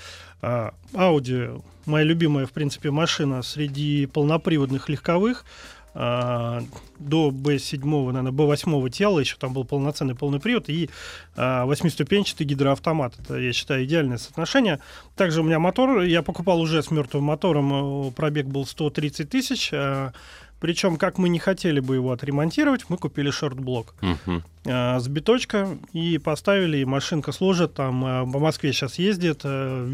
[0.41, 5.45] А, Audi, моя любимая, в принципе, машина среди полноприводных легковых.
[5.93, 6.61] А,
[6.99, 10.89] до B7, наверное, B8 тела, еще там был полноценный полный привод, и
[11.35, 13.19] а, восьмиступенчатый гидроавтомат.
[13.19, 14.79] Это, я считаю, идеальное соотношение.
[15.15, 19.71] Также у меня мотор, я покупал уже с мертвым мотором, э, пробег был 130 тысяч.
[20.59, 23.95] А, причем, как мы не хотели бы его отремонтировать, мы купили шорт-блок
[24.65, 29.89] э, с биточка и поставили, и машинка служит, там э, по Москве сейчас ездит, э,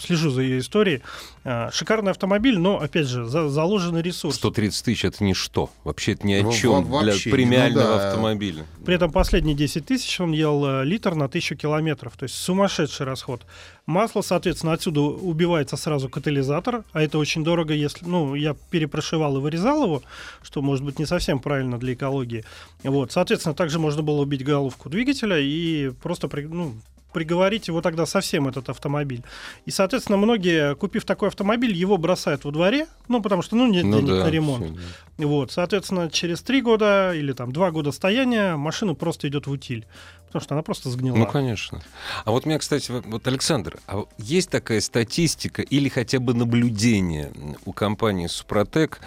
[0.00, 1.02] слежу за ее историей.
[1.44, 4.36] Э, шикарный автомобиль, но, опять же, за- заложенный ресурс.
[4.36, 5.70] 130 тысяч это ничто.
[5.84, 8.08] Вообще это ни о чем во- для вообще, премиального ну да.
[8.08, 8.66] автомобиля.
[8.84, 12.16] При этом последние 10 тысяч он ел э, литр на тысячу километров.
[12.16, 13.42] То есть сумасшедший расход.
[13.86, 18.06] Масло, соответственно, отсюда убивается сразу катализатор, а это очень дорого, если...
[18.06, 20.02] Ну, я перепрошивал и вырезал его,
[20.42, 22.44] что, может быть, не совсем правильно для экологии.
[22.84, 26.74] Вот, соответственно, также можно было убить головку двигателя и просто ну,
[27.12, 29.22] приговорить его тогда совсем этот автомобиль.
[29.66, 33.84] И, соответственно, многие, купив такой автомобиль, его бросают во дворе, ну, потому что, ну, нет
[33.84, 34.76] Ну денег да, на ремонт.
[35.18, 35.26] да.
[35.26, 39.86] Вот, соответственно, через три года или там два года стояния машина просто идет в утиль,
[40.32, 41.16] потому что она просто сгнила.
[41.16, 41.82] Ну, конечно.
[42.24, 47.30] А вот у меня, кстати, вот- Александр, а есть такая статистика или хотя бы наблюдение
[47.66, 49.00] у компании «Супротек»,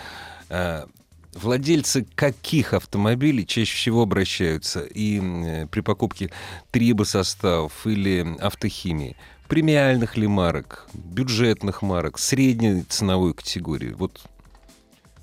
[0.49, 0.85] э,
[1.33, 6.31] владельцы каких автомобилей чаще всего обращаются и э, при покупке
[6.69, 9.17] трибосоставов или автохимии?
[9.47, 13.93] Премиальных ли марок, бюджетных марок, средней ценовой категории?
[13.93, 14.21] Вот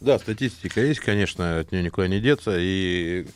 [0.00, 2.56] Да, статистика есть, конечно, от нее никуда не деться.
[2.58, 3.26] И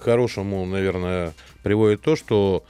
[0.00, 2.64] хорошему, наверное, приводит то, что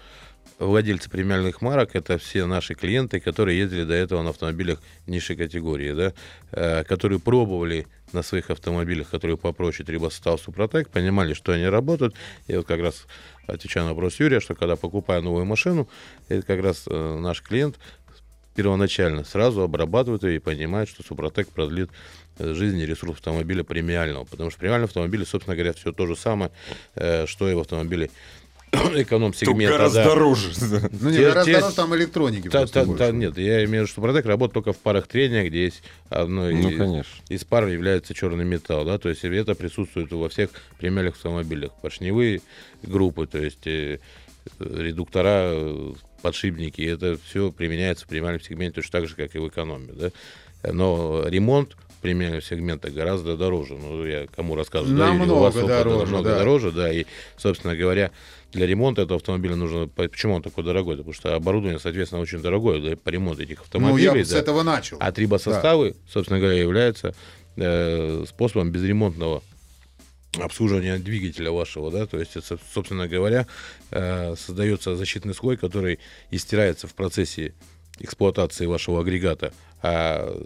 [0.59, 5.93] владельцы премиальных марок это все наши клиенты, которые ездили до этого на автомобилях низшей категории,
[5.93, 6.13] да,
[6.53, 12.15] э, которые пробовали на своих автомобилях, которые попроще Трибостал Супротек, понимали, что они работают.
[12.47, 13.07] И вот как раз
[13.47, 15.89] отвечаю на вопрос Юрия, что когда покупаю новую машину,
[16.29, 17.79] это как раз э, наш клиент
[18.55, 21.91] первоначально сразу обрабатывает ее и понимает, что Супротек продлит
[22.41, 24.25] э, жизнь и ресурс автомобиля премиального.
[24.25, 26.51] Потому что премиальный автомобиль, собственно говоря, все то же самое,
[26.97, 28.11] э, что и в автомобиле
[28.73, 29.91] эконом-сегмента.
[29.91, 30.05] да.
[30.05, 30.51] дороже.
[31.01, 33.73] Ну, не, Те- гораздо те- дороже, там электроники Та- та- та- нет, я имею в
[33.73, 37.13] виду, что Супротек работает только в парах трения, где есть одно Ну, из, конечно.
[37.29, 41.73] из пар является черный металл, да, то есть это присутствует во всех премиальных автомобилях.
[41.83, 42.43] Поршневые
[42.83, 43.99] группы, то есть э,
[44.61, 45.53] редуктора,
[46.23, 50.11] подшипники, это все применяется в премиальном сегменте точно так же, как и в экономе, да.
[50.73, 53.75] Но ремонт премиального сегмента гораздо дороже.
[53.75, 56.39] Ну, я кому рассказываю, да, Юрий, у Намного вас дороже, намного да.
[56.39, 57.05] дороже, да, и,
[57.37, 58.11] собственно говоря,
[58.53, 59.87] для ремонта этого автомобиля нужно...
[59.87, 60.97] Почему он такой дорогой?
[60.97, 64.23] Потому что оборудование, соответственно, очень дорогое для, по ремонту этих Ну, я автомобилей.
[64.23, 64.39] бы с да.
[64.39, 64.97] этого начал.
[65.01, 67.15] А трибосоставы, собственно говоря, являются
[67.57, 69.43] э, способом безремонтного
[70.39, 73.47] обслуживания двигателя вашего, да, то есть, это, собственно говоря,
[73.91, 75.99] э, создается защитный слой, который
[76.31, 77.55] истирается в процессе
[78.01, 80.37] эксплуатации вашего агрегата, а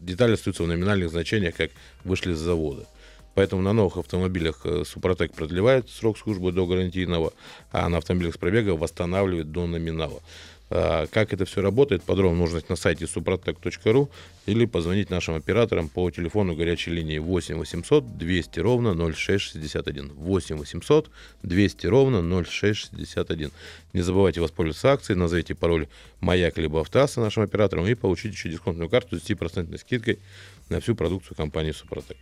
[0.00, 1.70] детали остаются в номинальных значениях, как
[2.04, 2.86] вышли с завода.
[3.34, 7.32] Поэтому на новых автомобилях э, Супротек продлевает срок службы до гарантийного,
[7.72, 10.22] а на автомобилях с пробега восстанавливает до номинала.
[10.70, 14.08] А, Как это все работает, подробно нужно на сайте suprotec.ru
[14.46, 20.12] или позвонить нашим операторам по телефону горячей линии 8 800 200 ровно 0661.
[20.14, 21.10] 8 800
[21.42, 23.50] 200 ровно 0661.
[23.92, 25.86] Не забывайте воспользоваться акцией, назовите пароль
[26.20, 30.18] «Маяк» либо «Автоасса» нашим операторам и получите еще дисконтную карту с 10% скидкой
[30.70, 32.16] на всю продукцию компании «Супротек».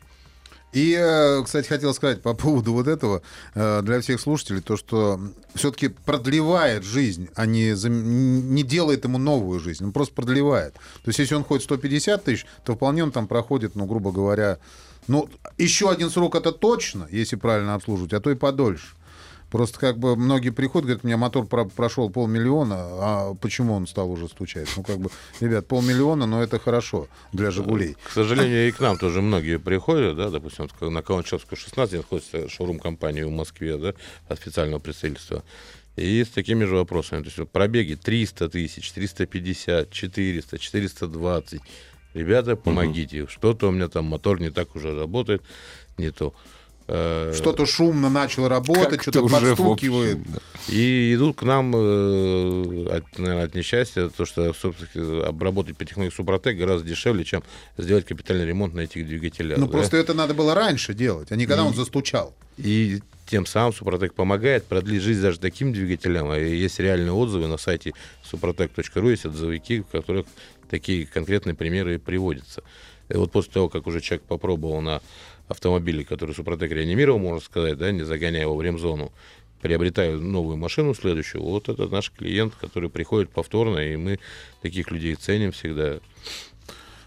[0.73, 3.23] И, э, кстати, хотел сказать по поводу вот этого
[3.55, 5.21] э, для всех слушателей, то, что
[5.55, 10.75] все-таки продлевает жизнь, а не, не делает ему новую жизнь, он просто продлевает.
[10.75, 14.59] То есть, если он ходит 150 тысяч, то вполне он там проходит, ну, грубо говоря,
[15.09, 18.95] ну, еще один срок это точно, если правильно обслуживать, а то и подольше.
[19.53, 23.87] Просто как бы многие приходят, говорят, у меня мотор про- прошел полмиллиона, а почему он
[23.87, 24.67] стал уже стучать?
[24.79, 25.11] Ну, как бы,
[25.41, 27.99] ребят, полмиллиона, но это хорошо для «Жигулей».
[28.03, 32.79] К сожалению, и к нам тоже многие приходят, да, допустим, на Каланчевскую 16 находится шоурум
[32.79, 33.93] компании в Москве, да,
[34.27, 35.45] официального представительства.
[35.97, 37.21] И с такими же вопросами.
[37.21, 41.61] То есть вот пробеги 300 тысяч, 350, 400, 420.
[42.15, 43.27] Ребята, помогите.
[43.27, 45.43] Что-то у меня там мотор не так уже работает,
[45.99, 46.33] не то.
[46.95, 50.19] Э, Что-то шумно начало работать, что-то подстукивает.
[50.19, 50.41] общем, да.
[50.69, 56.13] И идут к нам, э, от, наверное, от несчастья, то, что, собственно, обработать по технологии
[56.13, 57.43] Супротек гораздо дешевле, чем
[57.79, 59.57] сделать капитальный ремонт на этих двигателях.
[59.57, 59.73] Ну, да.
[59.73, 62.35] просто это надо было раньше делать, а не когда он застучал.
[62.59, 66.31] И тем самым Супротек помогает продлить жизнь даже таким двигателям.
[66.31, 67.95] А есть реальные отзывы на сайте
[68.31, 70.27] suprotec.ru, есть отзывики, в которых
[70.69, 72.63] такие конкретные примеры и приводятся.
[73.09, 75.01] И вот после того, как уже человек попробовал на
[75.49, 79.13] автомобиле, который Супротек реанимировал, можно сказать, да, не загоняя его в ремзону,
[79.61, 84.19] приобретаю новую машину следующую, вот это наш клиент, который приходит повторно, и мы
[84.61, 85.99] таких людей ценим всегда.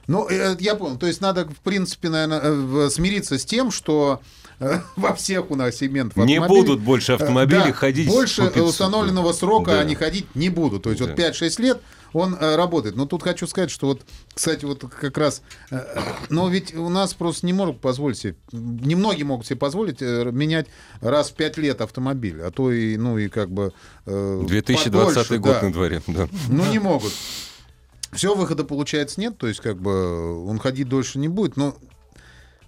[0.07, 0.97] Ну, э, я понял.
[0.97, 4.21] То есть надо, в принципе, наверное, смириться с тем, что
[4.59, 8.43] э, во всех у нас сегментах Не автомобилей, будут больше э, автомобилей да, ходить Больше
[8.43, 9.79] по 500, установленного срока Да.
[9.79, 10.83] они ходить не будут.
[10.83, 11.07] То есть Да.
[11.07, 11.81] вот 5-6 лет
[12.15, 12.95] он э, работает.
[12.95, 14.01] Но тут хочу сказать, что вот,
[14.33, 15.81] кстати, вот как раз, э,
[16.29, 20.67] но ведь у нас просто не могут позволить себе, немногие могут себе позволить э, менять
[21.01, 23.73] раз в 5 лет автомобиль, а то и, ну, и как бы...
[24.05, 25.61] э, 2020 подольше, год да.
[25.67, 26.01] на дворе.
[26.07, 26.29] Да.
[26.47, 27.11] Ну, не могут.
[28.13, 29.37] Все, выхода, получается, нет.
[29.37, 31.57] То есть, как бы, он ходить дольше не будет.
[31.57, 31.75] Но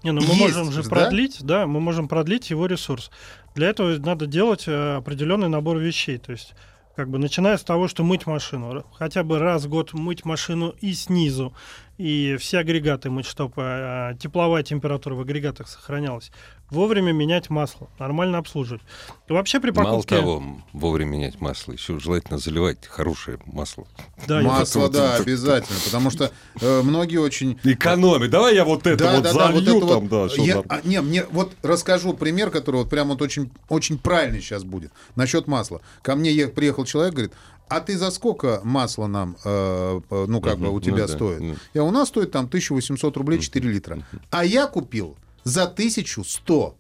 [0.04, 0.90] Не, ну мы Есть можем же да?
[0.90, 1.68] продлить, да?
[1.68, 3.12] мы можем продлить его ресурс.
[3.56, 6.18] Для этого надо делать определенный набор вещей.
[6.18, 6.54] То есть,
[6.98, 10.74] как бы начиная с того, что мыть машину, хотя бы раз в год мыть машину
[10.82, 11.54] и снизу,
[11.98, 16.32] и все агрегаты мыть, чтобы э, тепловая температура в агрегатах сохранялась.
[16.70, 18.82] Вовремя менять масло, нормально обслуживать.
[19.30, 20.18] И вообще при Мало покупке...
[20.18, 23.88] того, вовремя менять масло, еще желательно заливать хорошее масло.
[24.28, 27.58] Да, Масло, да, обязательно, потому что э, многие очень...
[27.64, 28.28] Экономи.
[28.28, 32.14] Давай я вот это вот залью там, да, что Я- а, не, мне вот расскажу
[32.14, 35.82] пример, который вот прям вот очень, очень правильный сейчас будет насчет масла.
[36.02, 37.34] Ко мне приехал человек, говорит,
[37.70, 41.40] а ты за сколько масла нам, э, ну как бы у ну тебя да, стоит?
[41.40, 41.56] ну.
[41.74, 46.76] Я у нас стоит там 1800 рублей 4 литра, а я купил за 1100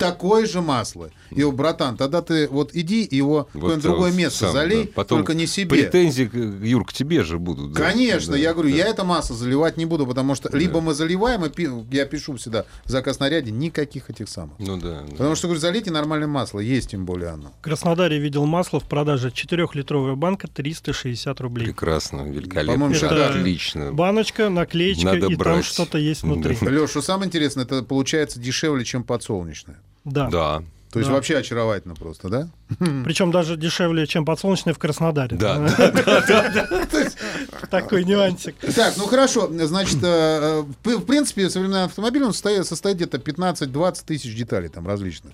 [0.00, 1.10] такое же масло.
[1.30, 4.52] И его, братан, тогда ты вот иди его в Вот, какое-нибудь другое э, место сам,
[4.52, 4.90] залей, да.
[4.96, 5.70] Потом только не себе.
[5.70, 6.28] Претензии,
[6.66, 7.72] Юр, к тебе же будут.
[7.72, 7.80] да.
[7.90, 8.76] Конечно, Да, я говорю, да.
[8.76, 12.36] я это масло заливать не буду, потому что либо мы заливаем, и пи- я пишу
[12.36, 14.58] всегда в заказ наряде, никаких этих самых.
[14.58, 15.02] Ну да.
[15.02, 15.12] да.
[15.12, 17.52] Потому что, говорю, залейте нормальное масло, есть тем более оно.
[17.60, 21.66] В Краснодаре видел масло в продаже 4-литровая банка 360 рублей.
[21.66, 22.72] Прекрасно, великолепно.
[22.72, 23.26] По-моему, шикарно.
[23.40, 23.92] Отлично.
[23.92, 25.64] Баночка, наклеечка, Надо и там брать.
[25.64, 26.56] что-то есть внутри.
[26.60, 26.70] Да.
[26.70, 29.78] Леш, что самое интересное, это получается дешевле, чем подсолнечное.
[30.04, 30.28] Да.
[30.28, 30.62] Да.
[30.92, 31.14] То есть Да.
[31.14, 32.48] вообще очаровательно просто, да?
[33.04, 35.36] Причем даже дешевле, чем подсолнечное в Краснодаре.
[35.36, 35.68] Да,
[37.70, 38.56] Такой нюансик.
[38.74, 44.04] Так, ну хорошо, значит, э, э, в принципе, современный автомобиль, он состоит, состоит где-то 15-20
[44.04, 45.32] тысяч деталей там различных.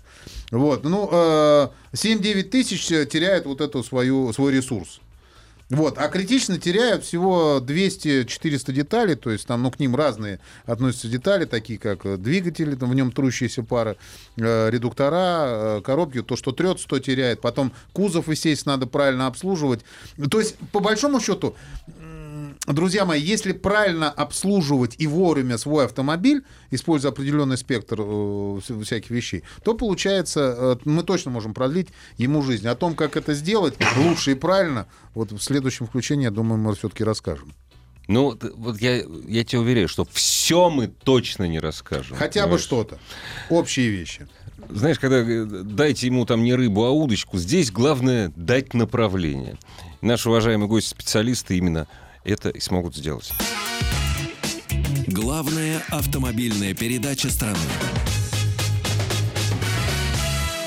[0.50, 5.00] Вот, ну, э, 7-9 тысяч э, теряют вот эту свою, свой ресурс.
[5.68, 11.09] Вот, а критично теряют всего 200-400 деталей, то есть там, ну, к ним разные относятся
[11.09, 13.96] детали, такие как э, двигатели, там в нем трущиеся пары,
[14.37, 17.40] э, редуктора, э, коробки, то, что трется, то теряет.
[17.40, 19.81] Потом кузов, естественно, надо правильно обслуживать.
[20.31, 21.57] То есть, по большому счету,
[22.66, 29.11] друзья мои, если правильно обслуживать и вовремя свой автомобиль, используя определенный спектр э, вс- всяких
[29.11, 32.66] вещей, то получается, э, мы точно можем продлить ему жизнь.
[32.66, 36.74] О том, как это сделать лучше и правильно, вот в следующем включении, я думаю, мы
[36.74, 37.52] все-таки расскажем.
[38.09, 42.16] Ну, вот я, я тебе уверяю, что все мы точно не расскажем.
[42.16, 42.62] Хотя бы понимаешь?
[42.62, 42.98] что-то.
[43.50, 44.29] Общие вещи.
[44.70, 49.57] Знаешь, когда э, дайте ему там не рыбу, а удочку, здесь главное дать направление.
[50.02, 51.88] Наши уважаемые гости-специалисты именно
[52.26, 53.30] это и смогут сделать.
[55.06, 57.58] Главная автомобильная передача страны.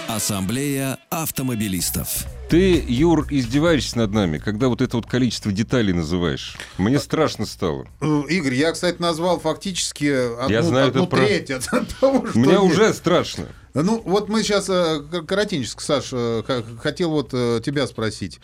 [0.07, 2.25] Ассамблея автомобилистов.
[2.49, 6.57] Ты, Юр, издеваешься над нами, когда вот это вот количество деталей называешь.
[6.79, 7.85] Мне страшно стало.
[8.01, 10.05] Э, Игорь, я, кстати, назвал фактически
[10.41, 12.63] одну, Я знаю одну это про- треть от того, что Мне есть.
[12.63, 13.45] уже страшно.
[13.83, 16.43] Ну, вот мы сейчас э, коротенько, Саш, э,
[16.81, 18.39] хотел вот э, тебя спросить.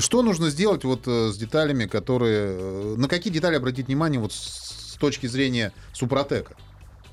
[0.00, 2.96] Что нужно сделать вот с деталями, которые...
[2.96, 6.54] На какие детали обратить внимание вот с точки зрения Супротека?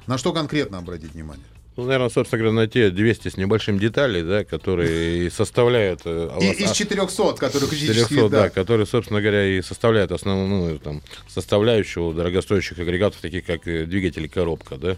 [0.08, 1.46] На что конкретно обратить внимание?
[1.76, 6.02] Ну, наверное, собственно говоря, на те 200 с небольшим деталей, да, которые и составляют...
[6.06, 8.50] И- ос- из 400, которые 400, критические, да, да.
[8.50, 14.78] которые, собственно говоря, и составляют основную там, составляющую дорогостоящих агрегатов, таких как двигатель и коробка.
[14.78, 14.98] Да?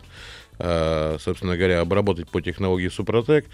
[0.59, 3.45] А, собственно говоря, обработать по технологии Супротек,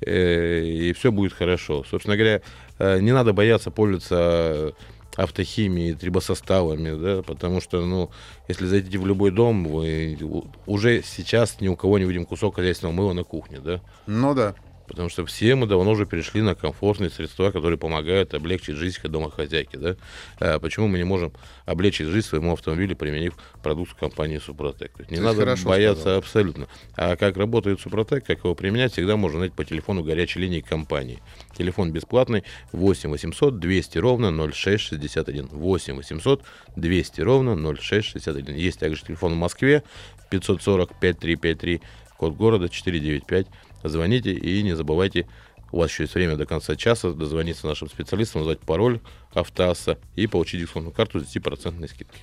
[0.00, 1.84] э, и все будет хорошо.
[1.88, 2.42] Собственно говоря,
[2.78, 4.72] э, не надо бояться пользоваться
[5.16, 8.10] автохимией, трибосоставами, да, потому что, ну,
[8.48, 10.18] если зайдете в любой дом, вы
[10.66, 14.54] уже сейчас ни у кого не видим кусок хозяйственного мыла на кухне, да, Ну да.
[14.86, 19.76] Потому что все мы давно уже перешли на комфортные средства, которые помогают облегчить жизнь домохозяйки.
[19.76, 19.96] Да?
[20.38, 21.32] А почему мы не можем
[21.64, 24.92] облегчить жизнь своему автомобилю, применив продукцию компании Супротек?
[24.92, 26.18] То есть не Ты надо хорошо бояться сказал.
[26.18, 26.68] абсолютно.
[26.96, 31.20] А как работает Супротек, как его применять, всегда можно знать по телефону горячей линии компании.
[31.56, 35.46] Телефон бесплатный 8 800 200 ровно 0661.
[35.48, 36.42] 8 800
[36.76, 38.54] 200 ровно 0661.
[38.54, 39.82] Есть также телефон в Москве
[40.30, 41.80] 540 5353,
[42.24, 43.46] код города 495.
[43.84, 45.26] Звоните и не забывайте,
[45.72, 49.00] у вас еще есть время до конца часа дозвониться нашим специалистам, назвать пароль
[49.34, 52.20] автоасса и получить дисконтную карту с 10% скидкой.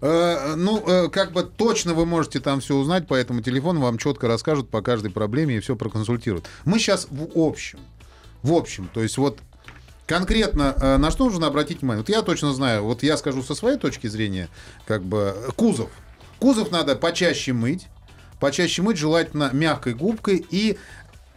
[0.00, 3.98] Э, ну, э, как бы точно вы можете там все узнать по этому телефону, вам
[3.98, 6.46] четко расскажут по каждой проблеме и все проконсультируют.
[6.64, 7.80] Мы сейчас в общем,
[8.42, 9.40] в общем, то есть вот
[10.06, 12.02] конкретно э, на что нужно обратить внимание?
[12.02, 14.48] Вот я точно знаю, вот я скажу со своей точки зрения,
[14.86, 15.90] как бы э, кузов.
[16.38, 17.88] Кузов надо почаще мыть,
[18.44, 20.76] почаще мыть, желательно мягкой губкой и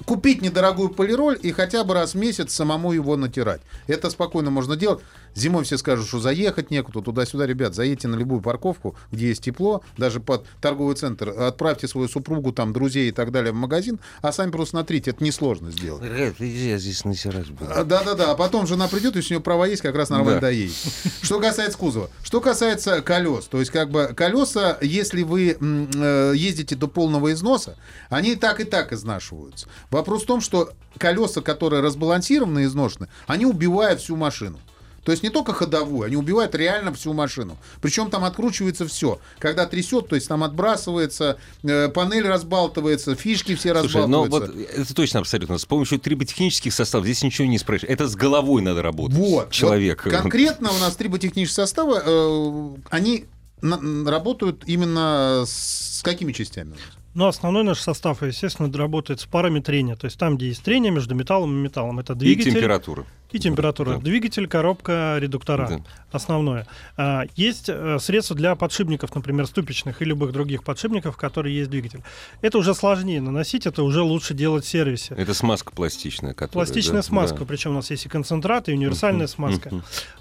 [0.03, 3.61] купить недорогую полироль и хотя бы раз в месяц самому его натирать.
[3.87, 4.99] Это спокойно можно делать.
[5.37, 7.45] Зимой все скажут, что заехать некуда, туда-сюда.
[7.45, 11.29] Ребят, заедьте на любую парковку, где есть тепло, даже под торговый центр.
[11.29, 15.11] Отправьте свою супругу, там, друзей и так далее в магазин, а сами просто натрите.
[15.11, 16.03] Это несложно сделать.
[16.39, 17.69] Я здесь натирать буду.
[17.71, 20.47] А, Да-да-да, а потом жена придет, и у нее права есть, как раз нормально Да.
[20.47, 20.75] доедет.
[21.21, 22.09] Что касается кузова.
[22.23, 27.75] Что касается колес, то есть как бы колеса, если вы э, ездите до полного износа,
[28.09, 29.67] они и так и так изнашиваются.
[29.91, 34.59] Вопрос в том, что колеса, которые разбалансированы и изношены, они убивают всю машину.
[35.07, 37.57] То есть не только ходовую, они убивают реально всю машину.
[37.81, 39.21] Причем там откручивается все.
[39.39, 44.75] Когда трясет, то есть там отбрасывается, э, панель разбалтывается, фишки все Слушай, ну разбалтываются.
[44.75, 45.57] вот это точно абсолютно.
[45.59, 47.85] С помощью триботехнических составов здесь ничего не исправишь.
[47.87, 49.17] Это с головой надо работать.
[49.17, 49.49] Вот.
[49.51, 50.03] Человек.
[50.03, 53.27] Вот конкретно у нас триботехнические составы, э, они
[53.61, 56.75] на- работают именно с какими частями?
[57.17, 59.95] Но основной наш состав, естественно, работает с парами трения.
[59.95, 61.97] То есть там, где есть трение между металлом и металлом.
[61.97, 63.05] Это И двигатель температура.
[63.31, 63.93] и температура.
[63.93, 63.97] Да.
[63.97, 65.67] Двигатель, коробка, редуктора.
[65.67, 65.79] Да.
[66.11, 66.67] Основное.
[66.95, 72.03] А, Есть э, средства для подшипников, например, ступичных и любых других подшипников, которые есть двигатель.
[72.41, 75.15] Это уже сложнее наносить, это уже лучше делать в сервисе.
[75.17, 76.65] Это смазка пластичная, которая...
[76.65, 77.45] Пластичная да, смазка, да.
[77.45, 79.71] причем у нас есть и концентрат, и универсальная Мгм, смазка.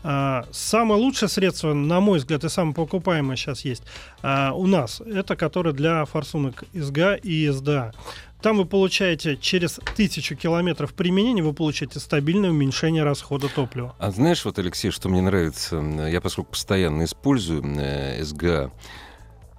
[0.02, 3.82] А, самое лучшее средство, на мой взгляд, и самое покупаемое сейчас есть
[4.22, 7.92] а, у нас, это которое для форсунок СГА и СДА.
[8.42, 13.96] Там вы получаете через тысячу километров применения, вы получаете стабильное уменьшение расхода топлива.
[13.98, 15.80] А знаешь, вот, Алексей, что мне нравится?
[16.08, 18.70] Я, поскольку постоянно использую э, СГА,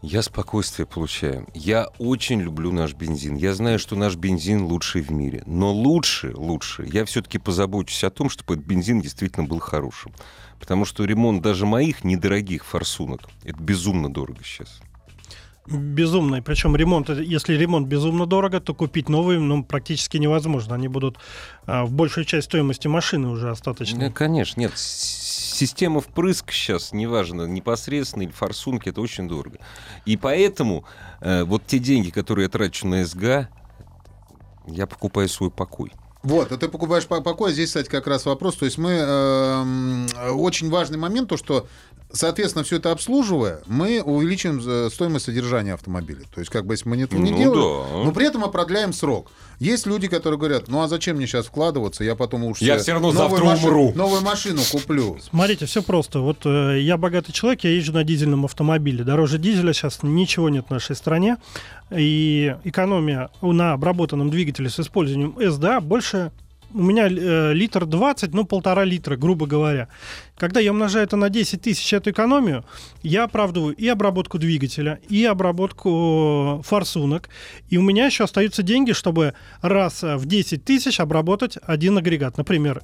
[0.03, 1.47] я спокойствие получаю.
[1.53, 3.35] Я очень люблю наш бензин.
[3.35, 5.41] Я знаю, что наш бензин лучший в мире.
[5.47, 10.13] Но лучше, лучше, я все-таки позабочусь о том, чтобы этот бензин действительно был хорошим.
[10.59, 14.79] Потому что ремонт даже моих недорогих форсунок, это безумно дорого сейчас.
[15.67, 16.41] Безумно.
[16.41, 20.75] Причем ремонт, если ремонт безумно дорого, то купить новые ну, практически невозможно.
[20.75, 21.17] Они будут
[21.65, 23.99] а, в большую часть стоимости машины уже остаточны.
[23.99, 24.71] Да, конечно, нет.
[24.75, 29.57] Система впрыск сейчас, неважно, непосредственно или форсунки, это очень дорого.
[30.05, 30.85] И поэтому
[31.19, 33.49] э, вот те деньги, которые я трачу на СГА,
[34.67, 35.91] я покупаю свой покой.
[36.23, 37.53] Вот, а ты покупаешь по- покой.
[37.53, 38.55] Здесь, кстати, как раз вопрос.
[38.55, 38.91] То есть мы...
[38.91, 41.67] эм, очень важный момент, то, что,
[42.11, 46.21] соответственно, все это обслуживая, мы увеличим э, стоимость содержания автомобиля.
[46.33, 48.03] То есть, как бы, если мы не Ну делаем, да.
[48.05, 49.31] но при этом мы продляем срок.
[49.59, 52.83] Есть люди, которые говорят, ну а зачем мне сейчас вкладываться, я потом лучше Я себе
[52.83, 53.93] всё равно новую завтра машину- умру».
[53.95, 55.17] Новую машину куплю.
[55.21, 56.19] Смотрите, все просто.
[56.19, 59.03] Вот э, я богатый человек, я езжу на дизельном автомобиле.
[59.03, 61.37] Дороже дизеля сейчас ничего нет в нашей стране.
[61.95, 66.31] И экономия на обработанном двигателе с использованием СДА больше
[66.77, 69.87] у меня э, литр 20, ну полтора литра, грубо говоря.
[70.37, 72.63] Когда я умножаю это на 10 тысяч, эту экономию,
[73.01, 77.29] я оправдываю и обработку двигателя, и обработку форсунок.
[77.69, 82.37] И у меня еще остаются деньги, чтобы раз э, в 10 тысяч обработать один агрегат.
[82.37, 82.81] Например,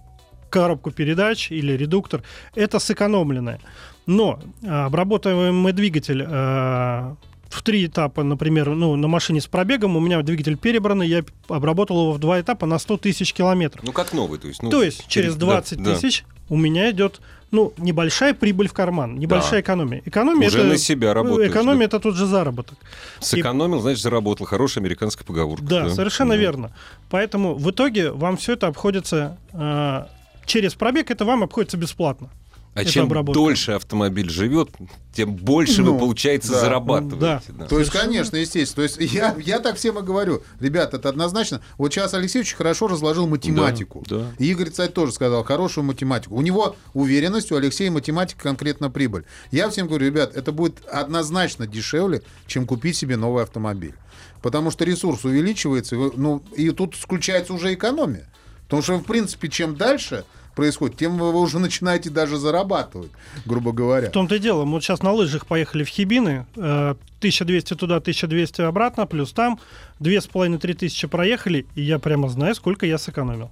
[0.50, 2.22] коробку передач или редуктор.
[2.56, 3.60] Это сэкономленное.
[4.06, 7.16] Но а, обрабатываемый двигатель а,
[7.54, 12.02] в три этапа, например, ну, на машине с пробегом, у меня двигатель перебранный, я обработал
[12.02, 13.84] его в два этапа на 100 тысяч километров.
[13.86, 14.62] Ну, как новый, то есть.
[14.64, 15.96] Ну, То есть через да, 20 да.
[15.96, 20.02] тысяч у меня идет ну, небольшая прибыль в карман, небольшая экономия.
[20.06, 22.80] Экономия Уже это, на себя работаешь, Экономия это тот же заработок.
[23.20, 24.48] Сэкономил, значит, заработал.
[24.48, 25.64] Хорошая американская поговорка.
[25.64, 26.38] Да, совершенно Да.
[26.38, 26.72] верно.
[27.12, 30.06] Поэтому в итоге вам все это обходится э,
[30.48, 32.30] через пробег, это вам обходится бесплатно.
[32.76, 33.40] А Это чем обработка.
[33.40, 34.70] дольше автомобиль живет,
[35.14, 36.60] тем больше Ну, вы, получается, да.
[36.62, 37.20] зарабатываете.
[37.20, 37.42] Да.
[37.50, 37.66] да.
[37.68, 38.88] То есть, конечно, естественно.
[38.88, 40.42] То есть я, я так всем и говорю.
[40.60, 41.62] Ребята, это однозначно.
[41.78, 44.04] Вот сейчас Алексей очень хорошо разложил математику.
[44.10, 44.26] Да, да.
[44.40, 46.36] И Игорь, кстати, тоже сказал хорошую математику.
[46.36, 49.26] У него уверенность, у Алексея математика конкретно прибыль.
[49.52, 53.94] Я всем говорю, ребят, это будет однозначно дешевле, чем купить себе новый автомобиль.
[54.42, 58.28] Потому что ресурс увеличивается, ну, и тут включается уже экономия.
[58.64, 63.12] Потому что, в принципе, чем дальше происходит, тем вы уже начинаете даже зарабатывать,
[63.46, 64.10] грубо говоря.
[64.10, 68.00] В том-то и дело, мы вот сейчас на лыжах поехали в Хибины, э, 1200 туда,
[68.00, 69.60] 1200 обратно, плюс там
[70.00, 73.50] 2500-3 тысячи проехали, и я прямо знаю, сколько я сэкономил.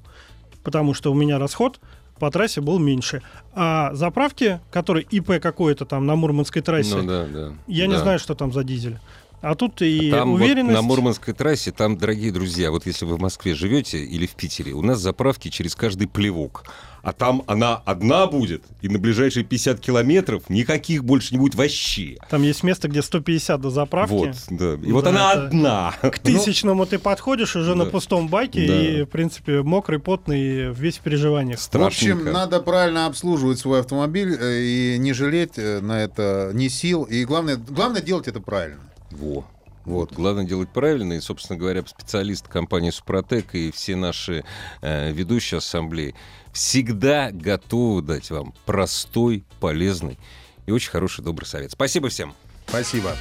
[0.64, 1.80] Потому что у меня расход
[2.20, 3.24] по трассе был меньше.
[3.54, 7.54] А заправки, которые ИП какое-то там на Мурманской трассе, Ну да, да.
[7.68, 8.00] я не Да.
[8.02, 9.00] знаю, что там за дизель.
[9.42, 10.76] А тут и Там вот уверенность...
[10.76, 14.74] на Мурманской трассе, там, дорогие друзья, вот если вы в Москве живете или в Питере,
[14.74, 16.64] у нас заправки через каждый плевок.
[17.02, 22.18] А там она одна будет, и на ближайшие 50 километров никаких больше не будет вообще.
[22.30, 24.12] Там есть место, где 150 до заправки.
[24.14, 24.74] Вот, да.
[24.76, 25.94] И вот Да, она это- одна.
[26.04, 27.90] К тысячному ты подходишь уже на да.
[27.90, 28.80] пустом байке Да.
[28.80, 31.58] и, в принципе, мокрый, потный, весь в переживаниях.
[31.58, 32.32] В общем, Страшненько.
[32.32, 37.06] надо правильно обслуживать свой автомобиль э, и не жалеть э, на это ни сил.
[37.06, 38.80] И главное, главное делать это правильно.
[39.12, 39.46] Во.
[39.86, 40.14] Вот.
[40.14, 41.14] Главное делать правильно.
[41.14, 44.44] И, собственно говоря, специалисты компании «Супротек» и все наши
[44.82, 46.16] э, ведущие ассамблеи
[46.54, 50.20] всегда готовы дать вам простой, полезный
[50.66, 51.72] и очень хороший, добрый совет.
[51.72, 52.34] Спасибо всем.
[52.68, 53.16] Спасибо.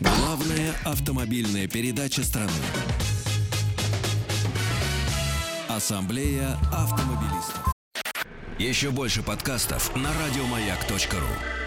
[0.00, 2.50] Главная автомобильная передача страны.
[5.68, 7.72] Ассамблея автомобилистов.
[8.58, 11.65] Еще больше подкастов на радиомаяк.ру.